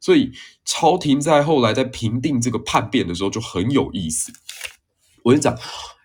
[0.00, 0.32] 所以
[0.64, 4.32] 朝廷在后来在平定这个叛变的时候就很有意思。
[5.22, 5.56] 我跟你讲。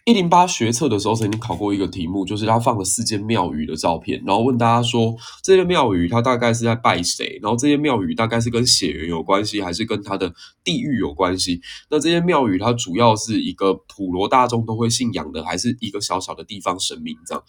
[0.08, 7.38] 一零八学测的时候，曾经考过一个题目，就是他放了四间庙宇的照片，然后问大家说，这些庙宇他大概是在拜谁？
[7.42, 11.60] 然后这些庙宇大概是跟血缘有关系，还是跟他的地域有关系？
[11.90, 17.44] 那这些庙宇它主要是一个普罗大众都会信仰的，还是一个小小的地方神明这样？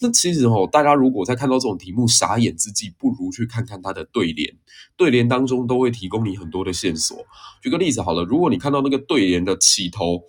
[0.00, 4.54] 那其实哦，大家如果在看到这种题目傻眼之际，不如去看看它的对联，
[4.98, 7.16] 对联当中都会提供你很多的线索。
[7.62, 10.20] 举个例子好了，如果你看到那个对联的起头。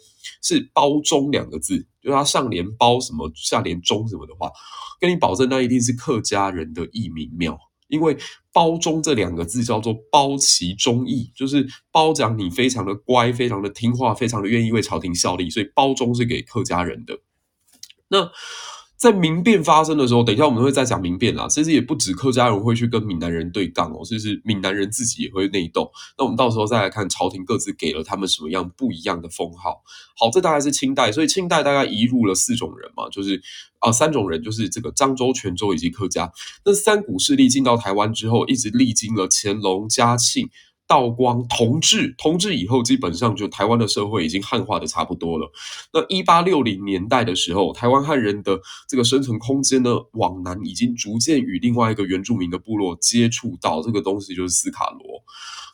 [0.42, 4.52] 是褒忠两个字，就是他上联褒什么，下联忠什么的话，
[5.00, 7.58] 跟你保证，那一定是客家人的义民庙，
[7.88, 8.18] 因为
[8.52, 17.20] 褒忠这两个字叫做褒其忠义，就是褒奖你非常的乖，非常的听话，非常的愿意为朝廷效力，所以褒忠是给客家人的。
[18.08, 18.32] 那。
[19.04, 21.46] 在民变发生的时候，等一下我们会再讲民变啦。
[21.50, 25.92] 其实也不止客家人会去跟闽南人对杠哦，其实闽南人自己也会内斗。
[26.18, 29.84] 那我们到时候再来看朝廷各自给了他们什么样不一样的封号。
[30.18, 33.42] 好，这大概是清代，所以清代大概移入了四种人嘛，就是
[33.80, 36.32] 啊、三种人，就是这个漳州、泉州以及客家。
[36.64, 40.50] 那三股势力进到台湾之后，一直历经了乾隆、嘉庆。
[40.94, 45.52] 道光同治，同治以后，基本上就台湾的社会已经汉化的差不多了。
[45.92, 55.24] 那一八六零年代的时候，台湾汉人的这个生存空间呢，往南已经逐渐与另外一个原住民的部落接触到，这个东西就是斯卡罗。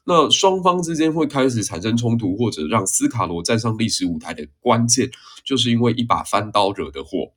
[0.06, 5.12] 那双方之间会开始产生冲突，或者让斯卡罗站上历史舞台的关键，
[5.44, 7.34] 就是因为一把翻刀惹的祸。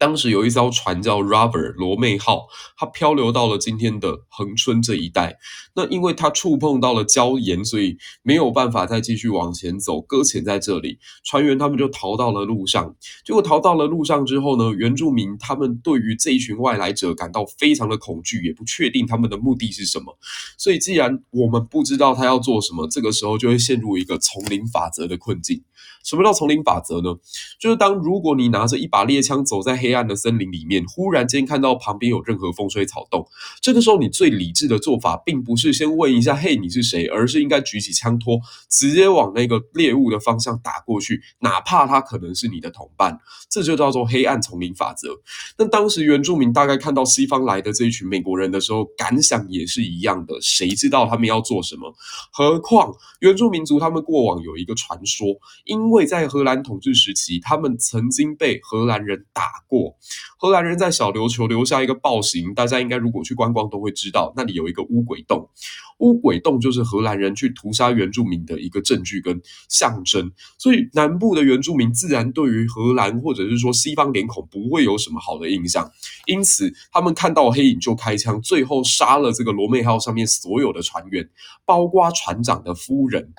[0.00, 5.36] 当时有一艘船叫 Robert 罗妹号，它漂流到了今天的恒春这一带。
[5.74, 10.98] 那因为它触碰到了礁岩，所以没有办法再继续往前走，搁浅在这里。
[11.22, 12.96] 船员他们就逃到了路上。
[13.26, 20.18] 结果逃到了路上之后呢，原住民他们对于这一群外来者感到非常的恐惧，也不确定他们的目的是什么。
[20.56, 25.62] 所以既然我们不知道他要做什么，这个时候就会陷入一个丛林法则的困境。
[26.04, 27.14] 什么叫丛林法则呢？
[27.58, 33.26] 就是当如果你拿着一把猎枪走在黑暗的森林里面，忽然间看到旁边有任何风吹草动，
[33.60, 43.18] 这个时候你最理智的做法，并不是先问一下“嘿，你是谁”，而是应该举起枪托，直接往那个猎物的方向打过去，哪怕他可能是你的同伴。
[43.48, 45.08] 这就叫做黑暗丛林法则。
[45.58, 50.34] 那当时原住民大概看到西方来的这一群美国人的时候，感想也是一样的。
[50.40, 51.92] 谁知道他们要做什么？
[52.32, 55.26] 何况原住民族他们过往有一个传说，
[55.64, 59.96] 因因为在荷兰统治时期，他们曾经被荷兰人打过。
[60.38, 65.50] 荷兰人在小琉球留下一个暴行，大家应该如果去观光都会知道，那里有一个乌鬼洞。
[65.98, 70.30] 乌鬼洞就是荷兰人去屠杀原住民的一个证据跟象征。
[70.58, 75.90] 所以南部的原住民自然对于荷兰或者是说西方脸孔不会有什么好的印象，
[76.26, 81.28] 因此他们看到黑影就开枪，最后杀了这个罗妹号上面所有的船员，
[81.66, 83.34] 包括船长的夫人。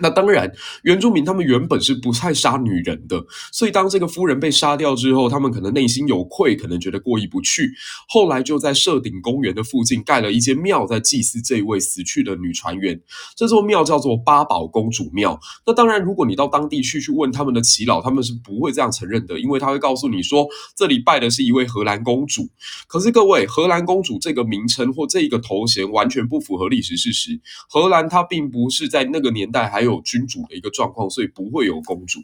[0.00, 0.48] 那当然，
[0.82, 3.20] 原住民他们原本是不太杀女人的，
[3.50, 7.72] 所以当这个夫人被杀掉之后，他们可能内心有愧，可能觉得过意不去，
[8.08, 13.00] 后来就在设顶公园的附近盖了一间庙，在祭祀这位死去的女船员。
[13.34, 15.36] 这座庙叫做八宝公主庙。
[15.66, 20.46] 那当然，如果你到当地去去问他们的耆老，他们是不会这样承认的，因为他会告诉你说，
[20.76, 22.48] 这里拜的是一位荷兰公主。
[22.86, 27.40] 可是各位，荷兰公主这个名称或这一个头衔完全不符合历史事实。
[27.68, 29.87] 荷兰它并不是在那个年代还有。
[29.92, 32.20] 有君主的一个状况，所以不会有公主。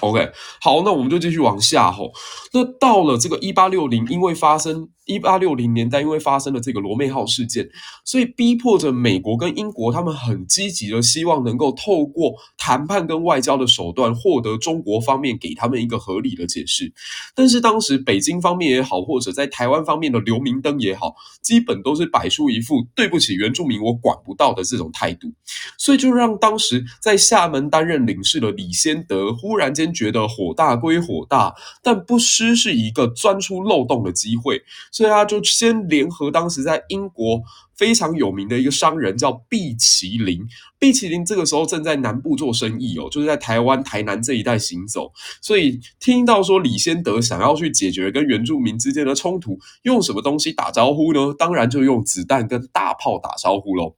[0.00, 0.30] OK，
[0.60, 2.12] 好，那我们就继续往下吼。
[2.52, 4.90] 那到了这个一八六零，因为发生。
[5.08, 7.68] 一八六零年代，因为发生了这个罗妹号事件，
[8.04, 16.92] 所以逼迫着美国跟英国，他们很积极的希望能够透过谈判跟外交的手段，获得中国方面给他们一个合理的解释。
[17.34, 25.32] 但是当时北京方面也好，或者在台湾方面的刘明灯也好，基本都是摆出一副对不起原住民，我管不到的这种态度。
[25.78, 34.62] 所以就让当时在厦门担任领事的李先德，忽然间觉得火大归火大，但不失是一个钻出漏洞的机会。
[34.98, 37.40] 所以他就先联合当时在英国
[37.76, 40.44] 非常有名的一个商人，叫毕奇林。
[40.76, 45.12] 毕奇林这个时候正在南部做生意哦，就是在台湾台南这一带行走。
[45.40, 51.32] 所以听到说李先德想要去解决跟原住民之间的冲突，用什么东西打招呼呢？
[51.38, 53.94] 当然就用子弹跟大炮打招呼喽。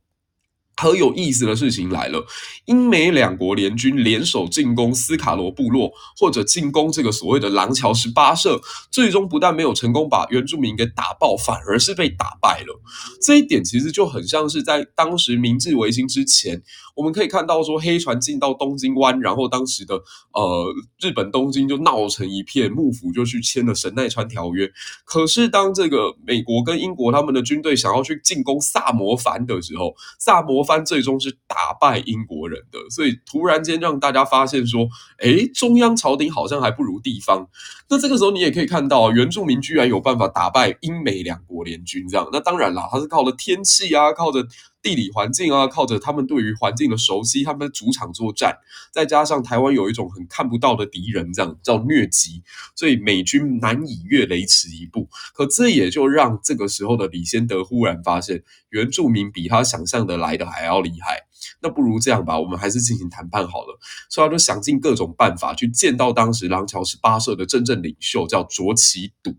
[0.81, 2.25] 很有意思的事情来了，
[2.65, 8.59] 英美两国联军联手进攻斯卡罗部落，或者进攻这个所谓的廊桥十八社，
[8.91, 12.81] 最终不但没有成功把原住民给打爆，反而是被打败了。
[13.21, 16.63] 这一点其实就很像是在当时明治维新之前，
[17.01, 19.95] 我们可以看到说黑船进到东京湾，然后当时的
[20.35, 20.67] 呃
[21.01, 24.71] 日本东京就闹成一片，幕府就去签了神奈川条约。
[25.07, 34.87] 可是当这个美国跟英国他们的军队想要去进攻萨摩藩的时候，萨摩藩最终是打败英国人的，所以突然间让大家发现说，
[35.21, 37.49] 诶，中央朝廷好像还不如地方。
[37.89, 42.29] 那这个时候你也可以看到，原住民居然有办法打败英美两国联军，这样。
[42.31, 44.47] 那当然啦，他是靠着天气啊，靠着。
[44.83, 48.57] 地理环境啊，靠着他们对于环境的熟悉，他们的主场作战，
[48.93, 52.43] 再加上台湾有一种很看不到的敌人，这样叫疟疾，
[52.75, 55.09] 所以美军难以越雷池一步。
[55.35, 61.27] 可这也就让这个时候的李先德忽然发现，原住民比他想象的来的还要厉害。
[61.63, 63.79] 那不如这样吧，我们还是进行谈判好了。
[64.09, 69.35] 所以他就想尽各种办法去见到当时廊桥十八社的真正领袖，叫卓杞笃。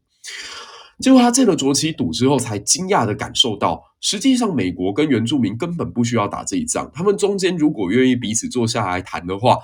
[1.02, 6.90] 结果他见了卓杞笃之后，才惊讶地感受到，实际上美国跟原住民根本不需要打这一仗。
[6.94, 9.58] 他们中间如果愿意彼此坐下来谈的话，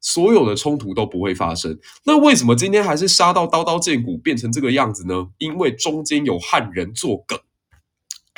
[0.00, 1.78] 所有的冲突都不会发生。
[2.04, 5.28] 那为什么今天还是杀到刀刀见骨，变成这个样子呢？
[5.38, 7.38] 因为中间有汉人作梗。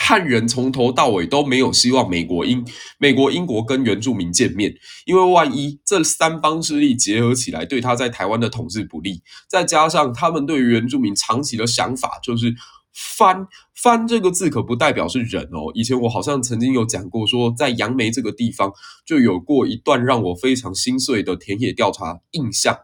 [0.07, 2.63] 汉人从头到尾都没有希望美国英
[2.99, 4.75] 美国英国跟原住民见面，
[5.07, 12.55] 因为万一这三方势力结合起来对他在台湾的统治不利，再加上他们对于原住民长期的想法就是
[12.93, 15.73] 翻翻这个字可不代表是人哦。
[15.73, 18.71] 以前我好像曾经有讲过，说在杨梅这个地方
[19.07, 22.77] 就有过一段让我非常心碎的田野调查印象。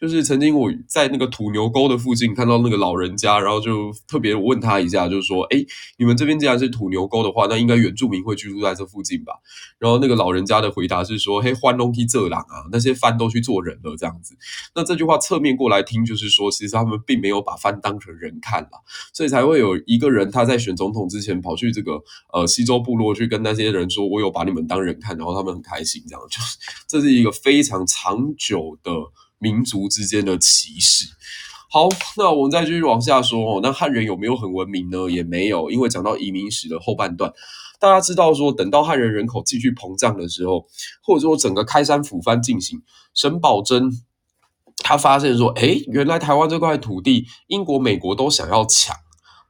[0.00, 5.64] 就是曾经我在那个土牛沟的附近看到那个老人家，然后就特别问他一下，就是说，哎，
[5.98, 9.32] 你们这边既然是土牛沟的话，那应该原住民会居住在这附近吧？
[9.78, 14.36] 然后那个老人家的回答是说，嘿，欢龙去这郎啊，那些番都去做人了，这样子。
[14.74, 18.70] 那这句话侧面过来听，就是说，其实他们并没有把番当成人看了，
[19.12, 28.92] 所以才会有一个人他在选总统之前跑去这个呃西周部落去跟那些人说，我有把你们当人看，然后他们很开心，这样就是这是一个非常长久的。
[29.38, 31.06] 民族之间的歧视。
[31.70, 33.60] 好，那我们再继续往下说哦。
[33.62, 35.10] 那汉人有没有很文明呢？
[35.10, 37.32] 也没有，因为讲到移民史的后半段，
[37.80, 40.66] 大家知道说，等到汉人人口继续膨胀的时候，
[41.02, 42.80] 或者说整个开山抚番进行，
[43.12, 43.90] 沈葆桢
[44.84, 48.94] 他发现说，哎，原来台湾这块土地，英国、美国都想要抢，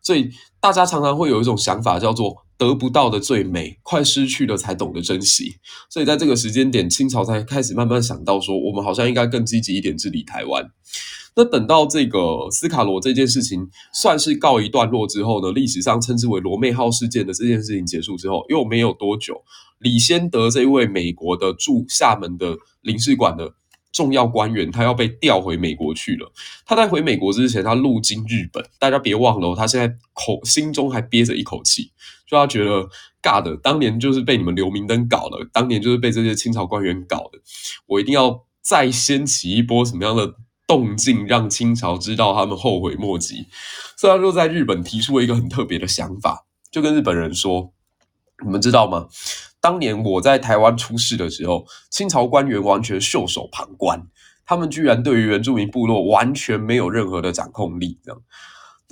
[0.03, 0.31] 所以
[0.61, 2.44] 大家常常会有一种想法，叫做。
[2.57, 5.57] 得不到的最美，快失去了才懂得珍惜。
[5.89, 10.71] 所以在这个时间点，清朝才开始慢慢想到说，我们好像应该更积极一点治理台湾。
[11.37, 19.43] 那等到这个斯卡罗这件事情算是告一段落之后呢，历史上称之为罗妹号事件的这件事情结束之后，又没有多久，
[19.81, 23.55] 李先德这位美国的驻厦门的领事馆的。
[23.93, 26.33] 重要官员他要被调回美国去了。
[26.67, 28.61] 他在回美国之前，他路经日本。
[28.81, 31.93] 大家别忘了，他现在口心中还憋着一口气，
[32.35, 32.89] 就他觉得
[33.23, 37.39] 尬的，当年就是被你们刘明灯搞了，当年就是被这些清朝官员搞的。
[37.87, 40.35] 我一定要再掀起一波什么样的
[40.67, 43.47] 动静，让清朝知道他们后悔莫及。
[43.97, 47.73] 所以他就在日本提出了一个很特别的想法，就跟日本人说
[48.45, 49.07] ：“你们知道吗？”
[49.61, 54.07] 当年我在台湾出事的时候，清朝官员完全袖手旁观，
[54.45, 57.99] 他们居然对于原住民部落完全没有任何的掌控力。
[58.05, 58.21] 这样，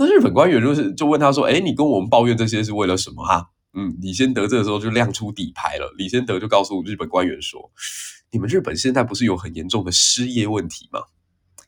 [0.05, 5.95] 那日本官员就是就问他说：“哎，你跟我们抱怨这些是为了什么啊？”嗯，李先德这个时候就亮出底牌了。
[5.97, 7.71] 李先德就告诉日本官员说
[8.33, 11.01] ：“你们日本现在不是有很严重的失业问题吗？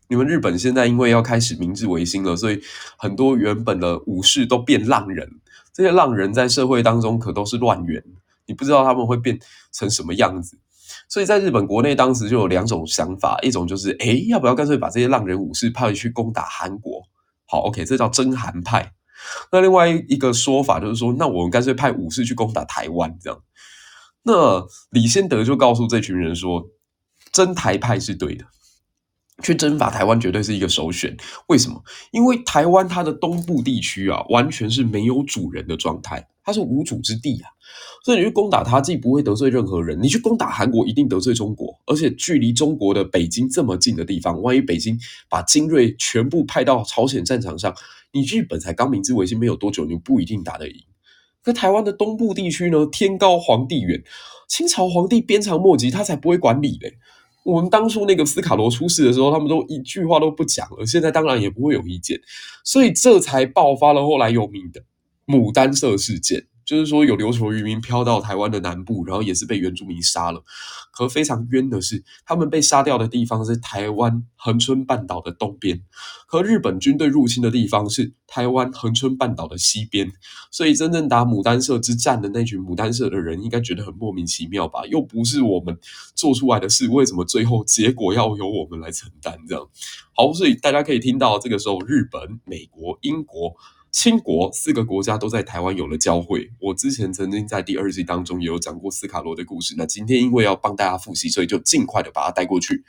[0.08, 2.60] 你们日本现在因为要开始明治维新了，所以
[2.98, 5.28] 很多原本的武士都变浪人，
[5.72, 8.02] 这些浪人在社会当中可都是乱源。”
[8.46, 9.40] 你不知道他们会变
[9.72, 10.58] 成什么样子，
[11.08, 17.02] 所以在日本国内当时就有两种想法，一种就是，诶，要不要干脆把这些浪人武士派去攻打韩国？
[17.54, 18.94] 好，OK，这叫真韩派。
[19.52, 23.40] 那另外一个说法就是说，那我们干脆派武士去攻打台湾，这样。
[24.24, 26.64] 那李先德就告诉这群人说，
[27.30, 28.44] 真台派是对的。
[29.42, 31.16] 去征伐台湾绝对是一个首选，
[31.48, 31.82] 为什么？
[32.12, 37.50] 因为台湾它的东部地区啊，完全是没有主人的状态，它是无主之地啊，
[38.04, 40.00] 所以你去攻打它，既不会得罪任何人。
[40.00, 47.74] 你去攻打韩国，一定得罪中国，而且距离中国的北京这么近的地方，万一北京把精锐全部派到朝鲜战场上，
[48.12, 50.76] 你日本才刚明治维新没有多久，你不一定打得赢。
[51.42, 54.02] 可台湾的东部地区呢，天高皇帝远，
[54.48, 56.94] 清朝皇帝鞭长莫及，他才不会管理嘞。
[57.44, 60.84] 我们当初那个斯卡罗出事的时候，他们都一句话都不讲了。
[60.84, 62.20] 现在当然也不会有意见，
[62.64, 64.82] 所以这才爆发了后来有名的
[65.26, 66.46] 牡丹社事件。
[66.64, 70.42] 就是说，有琉球渔民飘到台湾的南部，然后也是被原住民杀了。
[70.92, 75.80] 可非常冤的是，他们被杀掉的地方是台湾恒春半岛的东边，
[76.28, 80.10] 可日本军队入侵的地方是台湾恒春半岛的西边。
[80.50, 84.86] 所以，真正打牡丹社之战的那群牡丹社的人，应该觉得很莫名其妙吧？
[84.86, 85.76] 又不是我们
[86.14, 89.36] 做出来的事，为什么最后结果要由我们来承担？
[89.48, 89.68] 这样
[90.16, 93.54] 好，所以大家可以听到，这个时候日本、美国、英国。
[93.94, 96.50] 清国四个国家都在台湾有了交汇。
[96.58, 99.76] 我之前曾经在第二季当中也有讲过斯卡罗的故事。
[99.78, 102.84] 那今天因为要帮大家复习，所以就尽快的把它带过去。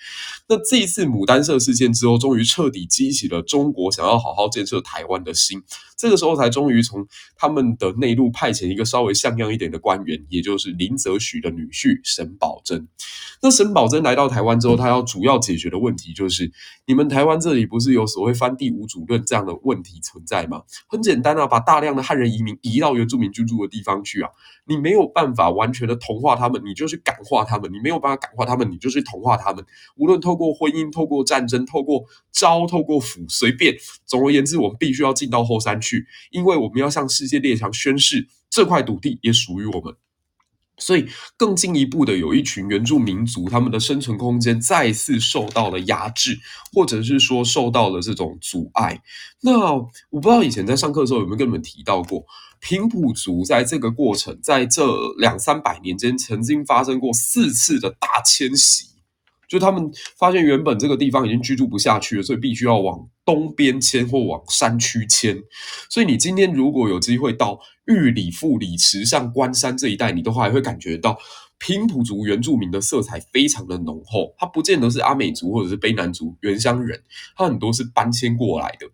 [0.50, 5.62] 那这一次牡丹社事件之后，终于彻底激起了中国想要好好建设台湾的心。
[5.96, 12.88] 这个时候才终于从他们的内陆派遣一个稍微像样一点的官员，也就是林则徐的女婿沈葆桢。
[13.42, 16.52] 那沈葆桢来到台湾之后，他要主要解决的问题就是：
[16.88, 20.64] 你们台湾这里不是有所谓翻地无主论这样的问题存在吗？
[20.96, 24.30] 很简单啊，把大量的汉人移民移到原住民居住的地方去啊，
[24.66, 29.64] 你没有办法完全的同化他们，你就去感化他们；你没有办法感化他们，你就去同化他们。
[29.98, 33.76] 无论透过婚姻、透过战争、透过招、透过抚，随便。
[34.06, 39.96] 总而言之，我们必须要进到后山去，因为我们要向世界列强宣誓，这块土地也属于我们。
[40.78, 41.06] 所以，
[41.38, 46.38] 更进一步的，有一群原住民族，他们的生存空间再次受到了压制，
[46.74, 49.02] 或者是说受到了这种阻碍。
[49.42, 52.26] 那我不知道以前在上课的时候有没有跟你们提到过，
[52.60, 54.86] 平埔族在这个过程，在这
[55.18, 58.90] 两三百年间，曾经发生过四次的大迁徙。
[59.48, 65.38] 就他们发现原本这个地方已经居住不下去了，所以必须要往东边迁或往山区迁。
[65.88, 71.18] 所以你今天如果有机会到玉里、富里、池上、关山这一带，你都还会感觉到
[71.58, 77.02] 平埔族原住民的色彩非常的浓厚，它不见得是阿美族或者是卑南族原乡人，
[77.36, 78.88] 它很多是搬迁过来的。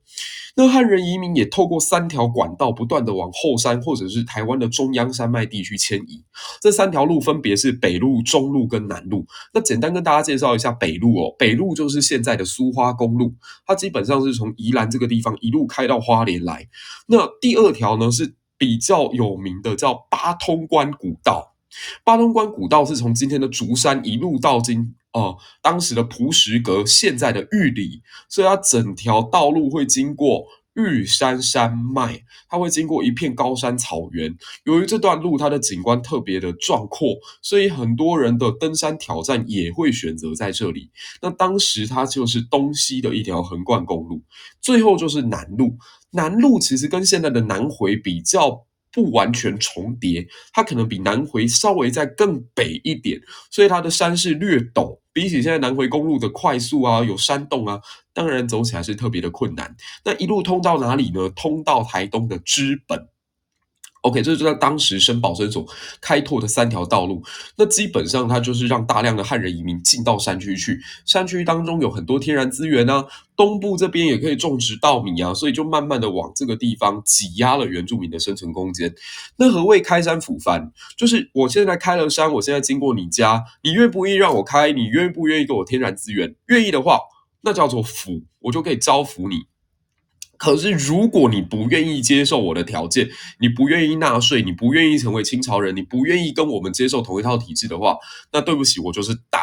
[0.54, 6.26] 那汉人移民也透过三条管道不断的往后山或者是台湾的中央山脉地区迁移。
[6.62, 9.26] 这三条路分别是北路、中路跟南路。
[9.54, 13.34] 那简单跟大家介绍一下北路哦，北路就是现在的苏花公路，
[13.66, 16.68] 它基本上是从宜兰这个地方一路开到花莲来。
[17.08, 21.56] 那第二条呢是比较有名的，叫八通关古道。
[22.04, 24.94] 八通关古道是从今天的竹山一路到今。
[25.14, 30.46] 哦、呃，当时的蒲石阁，现在的玉里，所以它整条道路会经过
[30.76, 34.34] 玉山山脉，它会经过一片高山草原。
[34.64, 37.08] 由于这段路它的景观特别的壮阔，
[37.42, 40.92] 所以很多人的登山挑战也会选择在这里。
[41.22, 44.22] 那当时它就是东西的一条横贯公路，
[44.62, 45.78] 最后就是南路。
[46.12, 48.66] 南路其实跟现在的南回比较。
[48.94, 57.80] 不完全重叠，它可能比南回稍微再更北一点，所以它的山势略陡，比起现在南回公路的快速啊，有山洞啊，
[58.14, 59.74] 当然走起来是特别的困难。
[60.04, 61.30] 那一路通到哪里呢？
[61.30, 63.08] 通到台东的知本。
[64.02, 65.64] OK，这是在当时申保生所
[66.02, 67.24] 开拓的三条道路。
[67.56, 70.80] 那基本上它就是让大量的汉人移民进到山区去。
[71.06, 78.92] 山区当中有很多天然资源啊，东部这边也可以种植稻米啊，所以就慢慢的往这个地方挤压了原住民的生存空间。
[79.38, 80.72] 那何谓开山抚番？
[80.98, 84.72] 就是我现在开了山，我现在经过你家，你愿不愿意让我开？
[84.72, 86.34] 你愿不愿意给我天然资源？
[86.48, 87.00] 愿意的话，
[87.42, 89.44] 那叫做抚，我就可以招抚你。
[90.44, 93.08] 可是，如果你不愿意接受我的条件，
[93.40, 97.96] 你不愿意纳税，你不愿意成为清朝人，你不愿意跟我们接受同一套体制的话，
[98.34, 99.42] 那对不起，我就是打。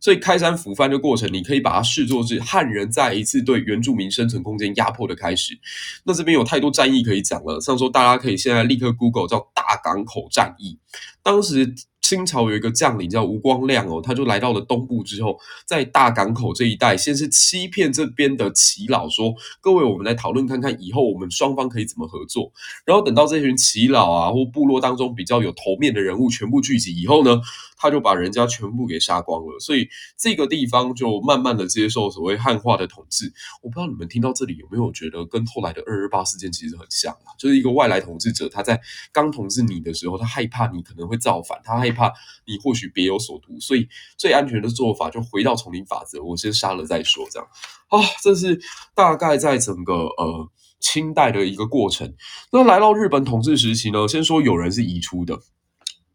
[0.00, 5.58] 所以，开山抚番的过程，你可以把它视作是汉人再一次对原住民生存空间压迫的开始。
[6.04, 10.78] 那这边有太多战役可以讲了，像说大家可以现在立刻 Google 叫大港口战役，
[11.22, 11.74] 当时。
[12.10, 19.32] 清朝有一个将领叫吴光亮哦，他就来到了东部之后，在大港口这一带，先是欺骗这边的耆老说
[19.62, 22.50] ：“各位，我们来讨论看看，以后我们双方可以怎么合作。”
[22.84, 27.40] 然后等到这群耆老啊或部落当中比较有头面的人物全部聚集以后呢，
[27.80, 29.58] 他就把人家全部给杀光了。
[29.58, 33.32] 所以这个地方就慢慢的接受所谓汉化的统治。
[33.62, 37.32] 我不知道你们听到这里有没有觉得跟后来的二二八事件其实很像啊？
[37.38, 38.78] 就是一个外来统治者，他在
[39.10, 42.12] 刚统治你的时候，他害怕你可能会造反，他害怕。
[42.46, 47.24] 你或许别有所图，所以最安全的做法就回到丛林法则，我先杀了再说。
[47.30, 47.48] 这样
[47.88, 48.60] 啊，这是
[48.92, 50.50] 大概在整个呃
[50.80, 52.12] 清代的一个过程。
[52.50, 55.38] 那来到日本统治时期呢，先说有人是移出的，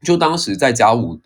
[0.04, 1.22] 就当时在甲午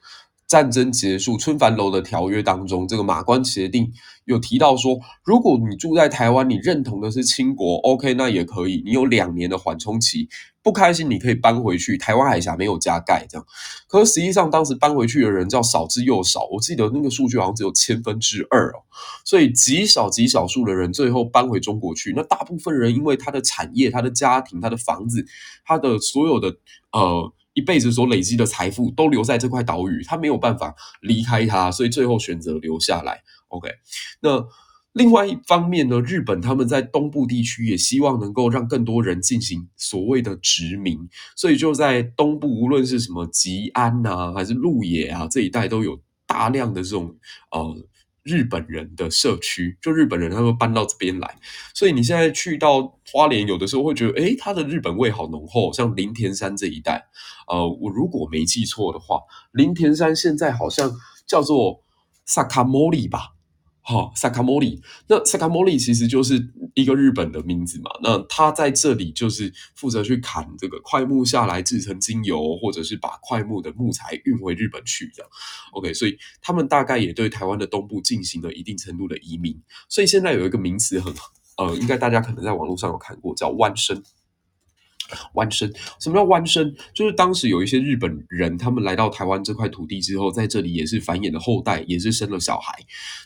[0.50, 3.94] 战争结束，春帆楼的条约当中，这个马关协定
[4.26, 10.28] 有提到说，如果你住在台湾，你认同的是清国，OK，那也可以，你有两年的缓冲期，
[10.64, 12.00] 不开心你可以搬回去。
[12.00, 13.46] 台湾海峡没有加盖，这样。
[13.88, 18.82] 可是实际上当时搬回去的人叫少之又少，我记得那个数据好像只有千分之二哦，
[19.24, 22.12] 所以极少极少数的人最后搬回中国去。
[22.16, 25.24] 那大部分人因为他的产业、他的家庭、他的房子、
[25.64, 26.56] 他的所有的
[26.92, 27.32] 呃。
[27.54, 33.22] 一辈子所累积的财富都留在这块岛屿，他没有办法离开它，所以最后选择留下来。
[33.48, 33.70] OK，
[34.22, 34.46] 那
[34.94, 40.98] 另外一方面呢，日本他们在东部地区也希望能够让更多人进行所谓的殖民，
[41.36, 47.16] 所以就在东部，无论是什么吉安啊，还是鹿野啊这一带，都有大量的这种
[47.52, 47.88] 呃。
[48.24, 51.38] 日本人的社区，就日本人他们搬到这边来，
[51.74, 57.08] 所以你现在去到花莲，有的时候会觉得，诶，它的日本味好浓厚，像林田山这一带，
[57.48, 60.92] 呃，我如果没记错的话，林田山现在好像
[61.26, 61.84] 叫做
[62.26, 63.36] 萨卡莫里吧。
[63.90, 64.80] 好，萨卡莫里。
[65.08, 67.90] 那萨卡莫里其实就是一个日本的名字嘛。
[68.04, 75.28] 那他在这里就是负责去砍这个桧木下来制成精油，或者是把桧木的木材运回日本去的。
[75.72, 79.60] OK，所以他们大概也对台湾的东部进行了一定程度的移民。
[79.90, 81.12] 所以现在有一个名词很
[81.58, 84.04] 呃，应该大家可能在网络上有看过，叫湾生。
[85.34, 86.76] 弯身，什么叫弯身？
[86.94, 92.74] 就是当时有一些日本人，他们来到台湾这块土地之后，在这里也是繁衍了后代，也是生了小孩。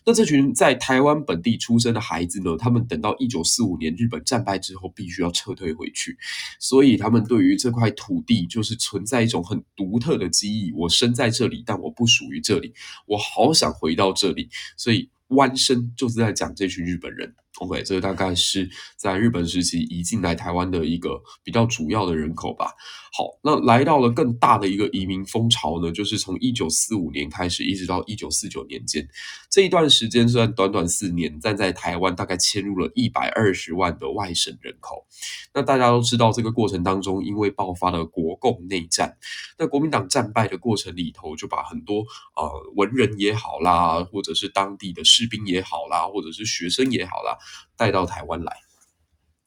[0.05, 6.17] 那这群在台湾本地出生的孩子呢，他们等到一九四五年日本战败之后，必须要撤退回去，
[6.59, 10.71] 所以他们对于这块土地就是存在一种很独特的记忆。
[10.73, 12.73] 我生在这里，但我不属于这里，
[13.05, 15.09] 我好想回到这里，所以。
[15.29, 17.33] 弯身就是在讲这群日本人。
[17.59, 22.73] OK，这大概是在日本时期移进来台湾的一个比较主要的人口吧。
[23.15, 29.07] 好，那来到了更大的一个移民风潮呢，就是从一九四五年开始，一直到一九四九年间
[29.51, 35.05] 这一段时间，虽然短短四年，但在台湾大概迁入了一百二十万的外省人口。
[35.53, 39.15] 那大家都知道，这个过程当中，因为爆发了国共内战，
[39.59, 41.99] 那国民党战败的过程里头，就把很多
[42.35, 47.37] 呃文人也好啦，或者是当地的士兵也好啦，或者是学生也好啦，
[47.75, 48.72] 带到台湾来。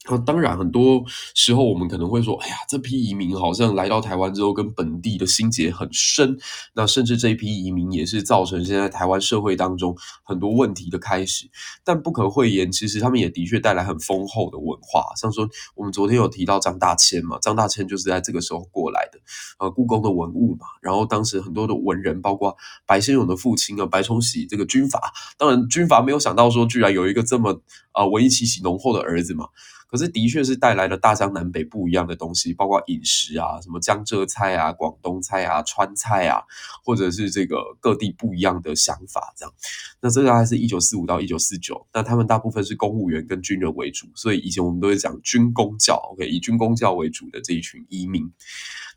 [0.09, 1.03] 那当然，很多
[1.35, 6.37] 时候我们可能会说：“哎呀，这批移民好像来到台湾之后，跟本地的心结很深。
[6.75, 11.49] 那甚至这一批移民也是造成现在台湾社会当中很多问题的开始。
[11.83, 15.13] 但不可讳言，其实他们也的确带来很丰厚的文化。
[15.17, 19.19] 像说我们昨天有提到张大千嘛，张大千就是在这个时候过来的。
[19.59, 25.11] 呃，故宫的文物嘛，然后当时很多的文人，包括白先勇的父亲啊，白崇禧这个军阀。
[25.37, 27.51] 当然，军阀没有想到说，居然有一个这么
[27.91, 29.47] 啊、呃、文艺气息浓厚的儿子嘛。
[29.89, 36.43] 可是，的确是带来了大江南北不一样的东西，包括饮食啊，什么江浙菜啊、广东菜啊、川菜啊，
[36.83, 39.53] 或者是这个各地不一样的想法，这样。
[40.01, 48.29] 那这个还是一九四五到一九四九，那他们大部分是公务员跟军人为主，所以以前我们都会讲军公教，OK，以军公教为主的这一群移民。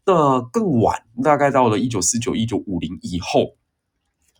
[0.04, 3.59] 那更晚，大概到了一九四九、一九五零以后。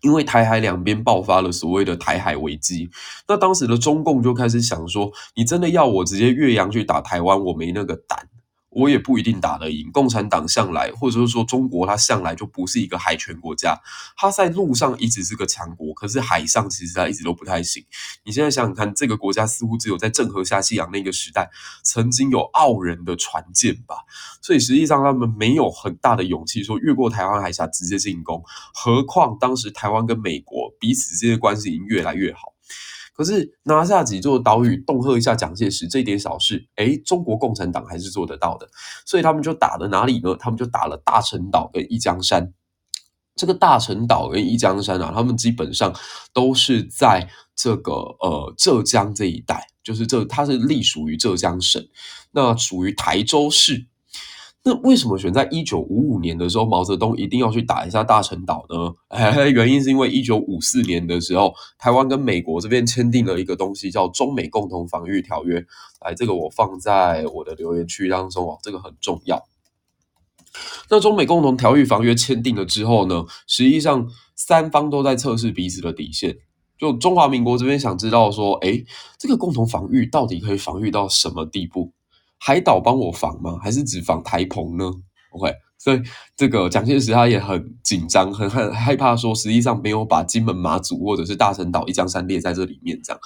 [0.03, 2.91] 因为台海两边爆发了所谓的台海危机，
[3.29, 8.29] 那当时的中共就开始想说：你真的要我直接越洋去打台湾，我没那个胆。
[8.71, 9.91] 我也不一定打得赢。
[9.93, 13.79] 共产党向来，或者是说中国，它向来就不是一个海权国家。
[14.17, 17.85] 它在陆上一直是个强国，可是海上其实它一直都不太行。
[18.25, 21.51] 你现在想想看，这个国家似乎只有在郑和下西洋那个时代，
[21.83, 23.97] 曾经有傲人的船舰吧。
[24.41, 28.43] 所以实际上他们没有很大的勇气说越过台湾海峡直接进攻。
[28.73, 32.55] 何况当时台湾跟美国彼此之间的关系已经越来越好。
[33.21, 38.67] 可是拿下几座岛屿，恫吓一下蒋介石，这点小事，诶，中国共产党还是做得到的。
[39.05, 40.35] 所以他们就打了哪里呢？
[40.41, 42.55] 他们就打了大陈岛跟一江山。
[43.37, 45.95] 这个大陈岛跟一江山啊，他们基本上
[46.33, 51.87] 都是在这个呃浙江这一带，就是这它是隶属于浙江省，
[52.31, 53.90] 那属于台州市。
[54.63, 58.95] 那为什么选在一九五五年的时候，毛泽东一定要去打一下大陈岛呢？
[59.09, 65.65] 哎， 原因是因为一九五四年的时候，台湾跟美国这边签订了一个东西，叫中美共同防御条约。
[66.05, 69.43] 来，这个我放在我的留言区当中哦，这个很重要。
[70.91, 76.37] 那中美共同条约防御签订了之后呢，实际上三方都在测试彼此的底线。
[76.77, 78.85] 就中华民国这边想知道说，哎，
[79.19, 81.93] 这个共同防御到底可以防御到什么地步？
[82.41, 83.59] 海岛帮我防吗？
[83.63, 84.91] 还是只防台澎呢
[85.33, 86.01] ？OK，所以
[86.35, 92.99] 这个蒋介石他也很紧张，很很害怕说，实际上没有把金门、马祖或者是大陈岛、一江山列在这里面。
[93.05, 93.21] 这样，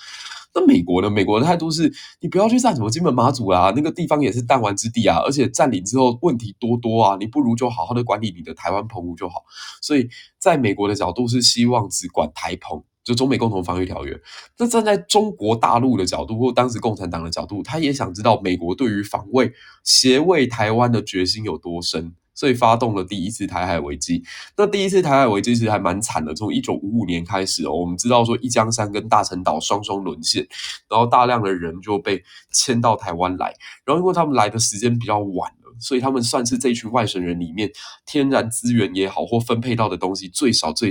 [0.53, 1.09] 那美国呢？
[1.09, 9.45] 美国的态度是，你不要去占什么金门、马祖啦，那个地方也是弹丸之地啊，而且占领之后问题多多啊，你不如就好好的管理你的台湾澎湖就好。
[9.81, 10.09] 所以，
[10.39, 12.83] 在美国的角度是希望只管台澎。
[13.05, 14.19] 就中美共同防御条约，
[14.59, 19.53] 那站在中国大陆的角度，或当时共产党的角度，他也想知道美国对于防卫、
[19.85, 24.25] 协卫台湾的决心有多深，所以发动了第一次台海危机。
[24.57, 30.49] 那第一次台海危机其实还蛮惨的，从一九五五年开始哦，我们知道说一江山跟大陈岛双双沦陷，
[30.89, 37.71] 然后大量的人就被迁到台湾来，然后因为他们来的时间比较晚了，所以他们算是这群外省人里面
[38.07, 40.83] 天然资源也好，或分配到的东西最少最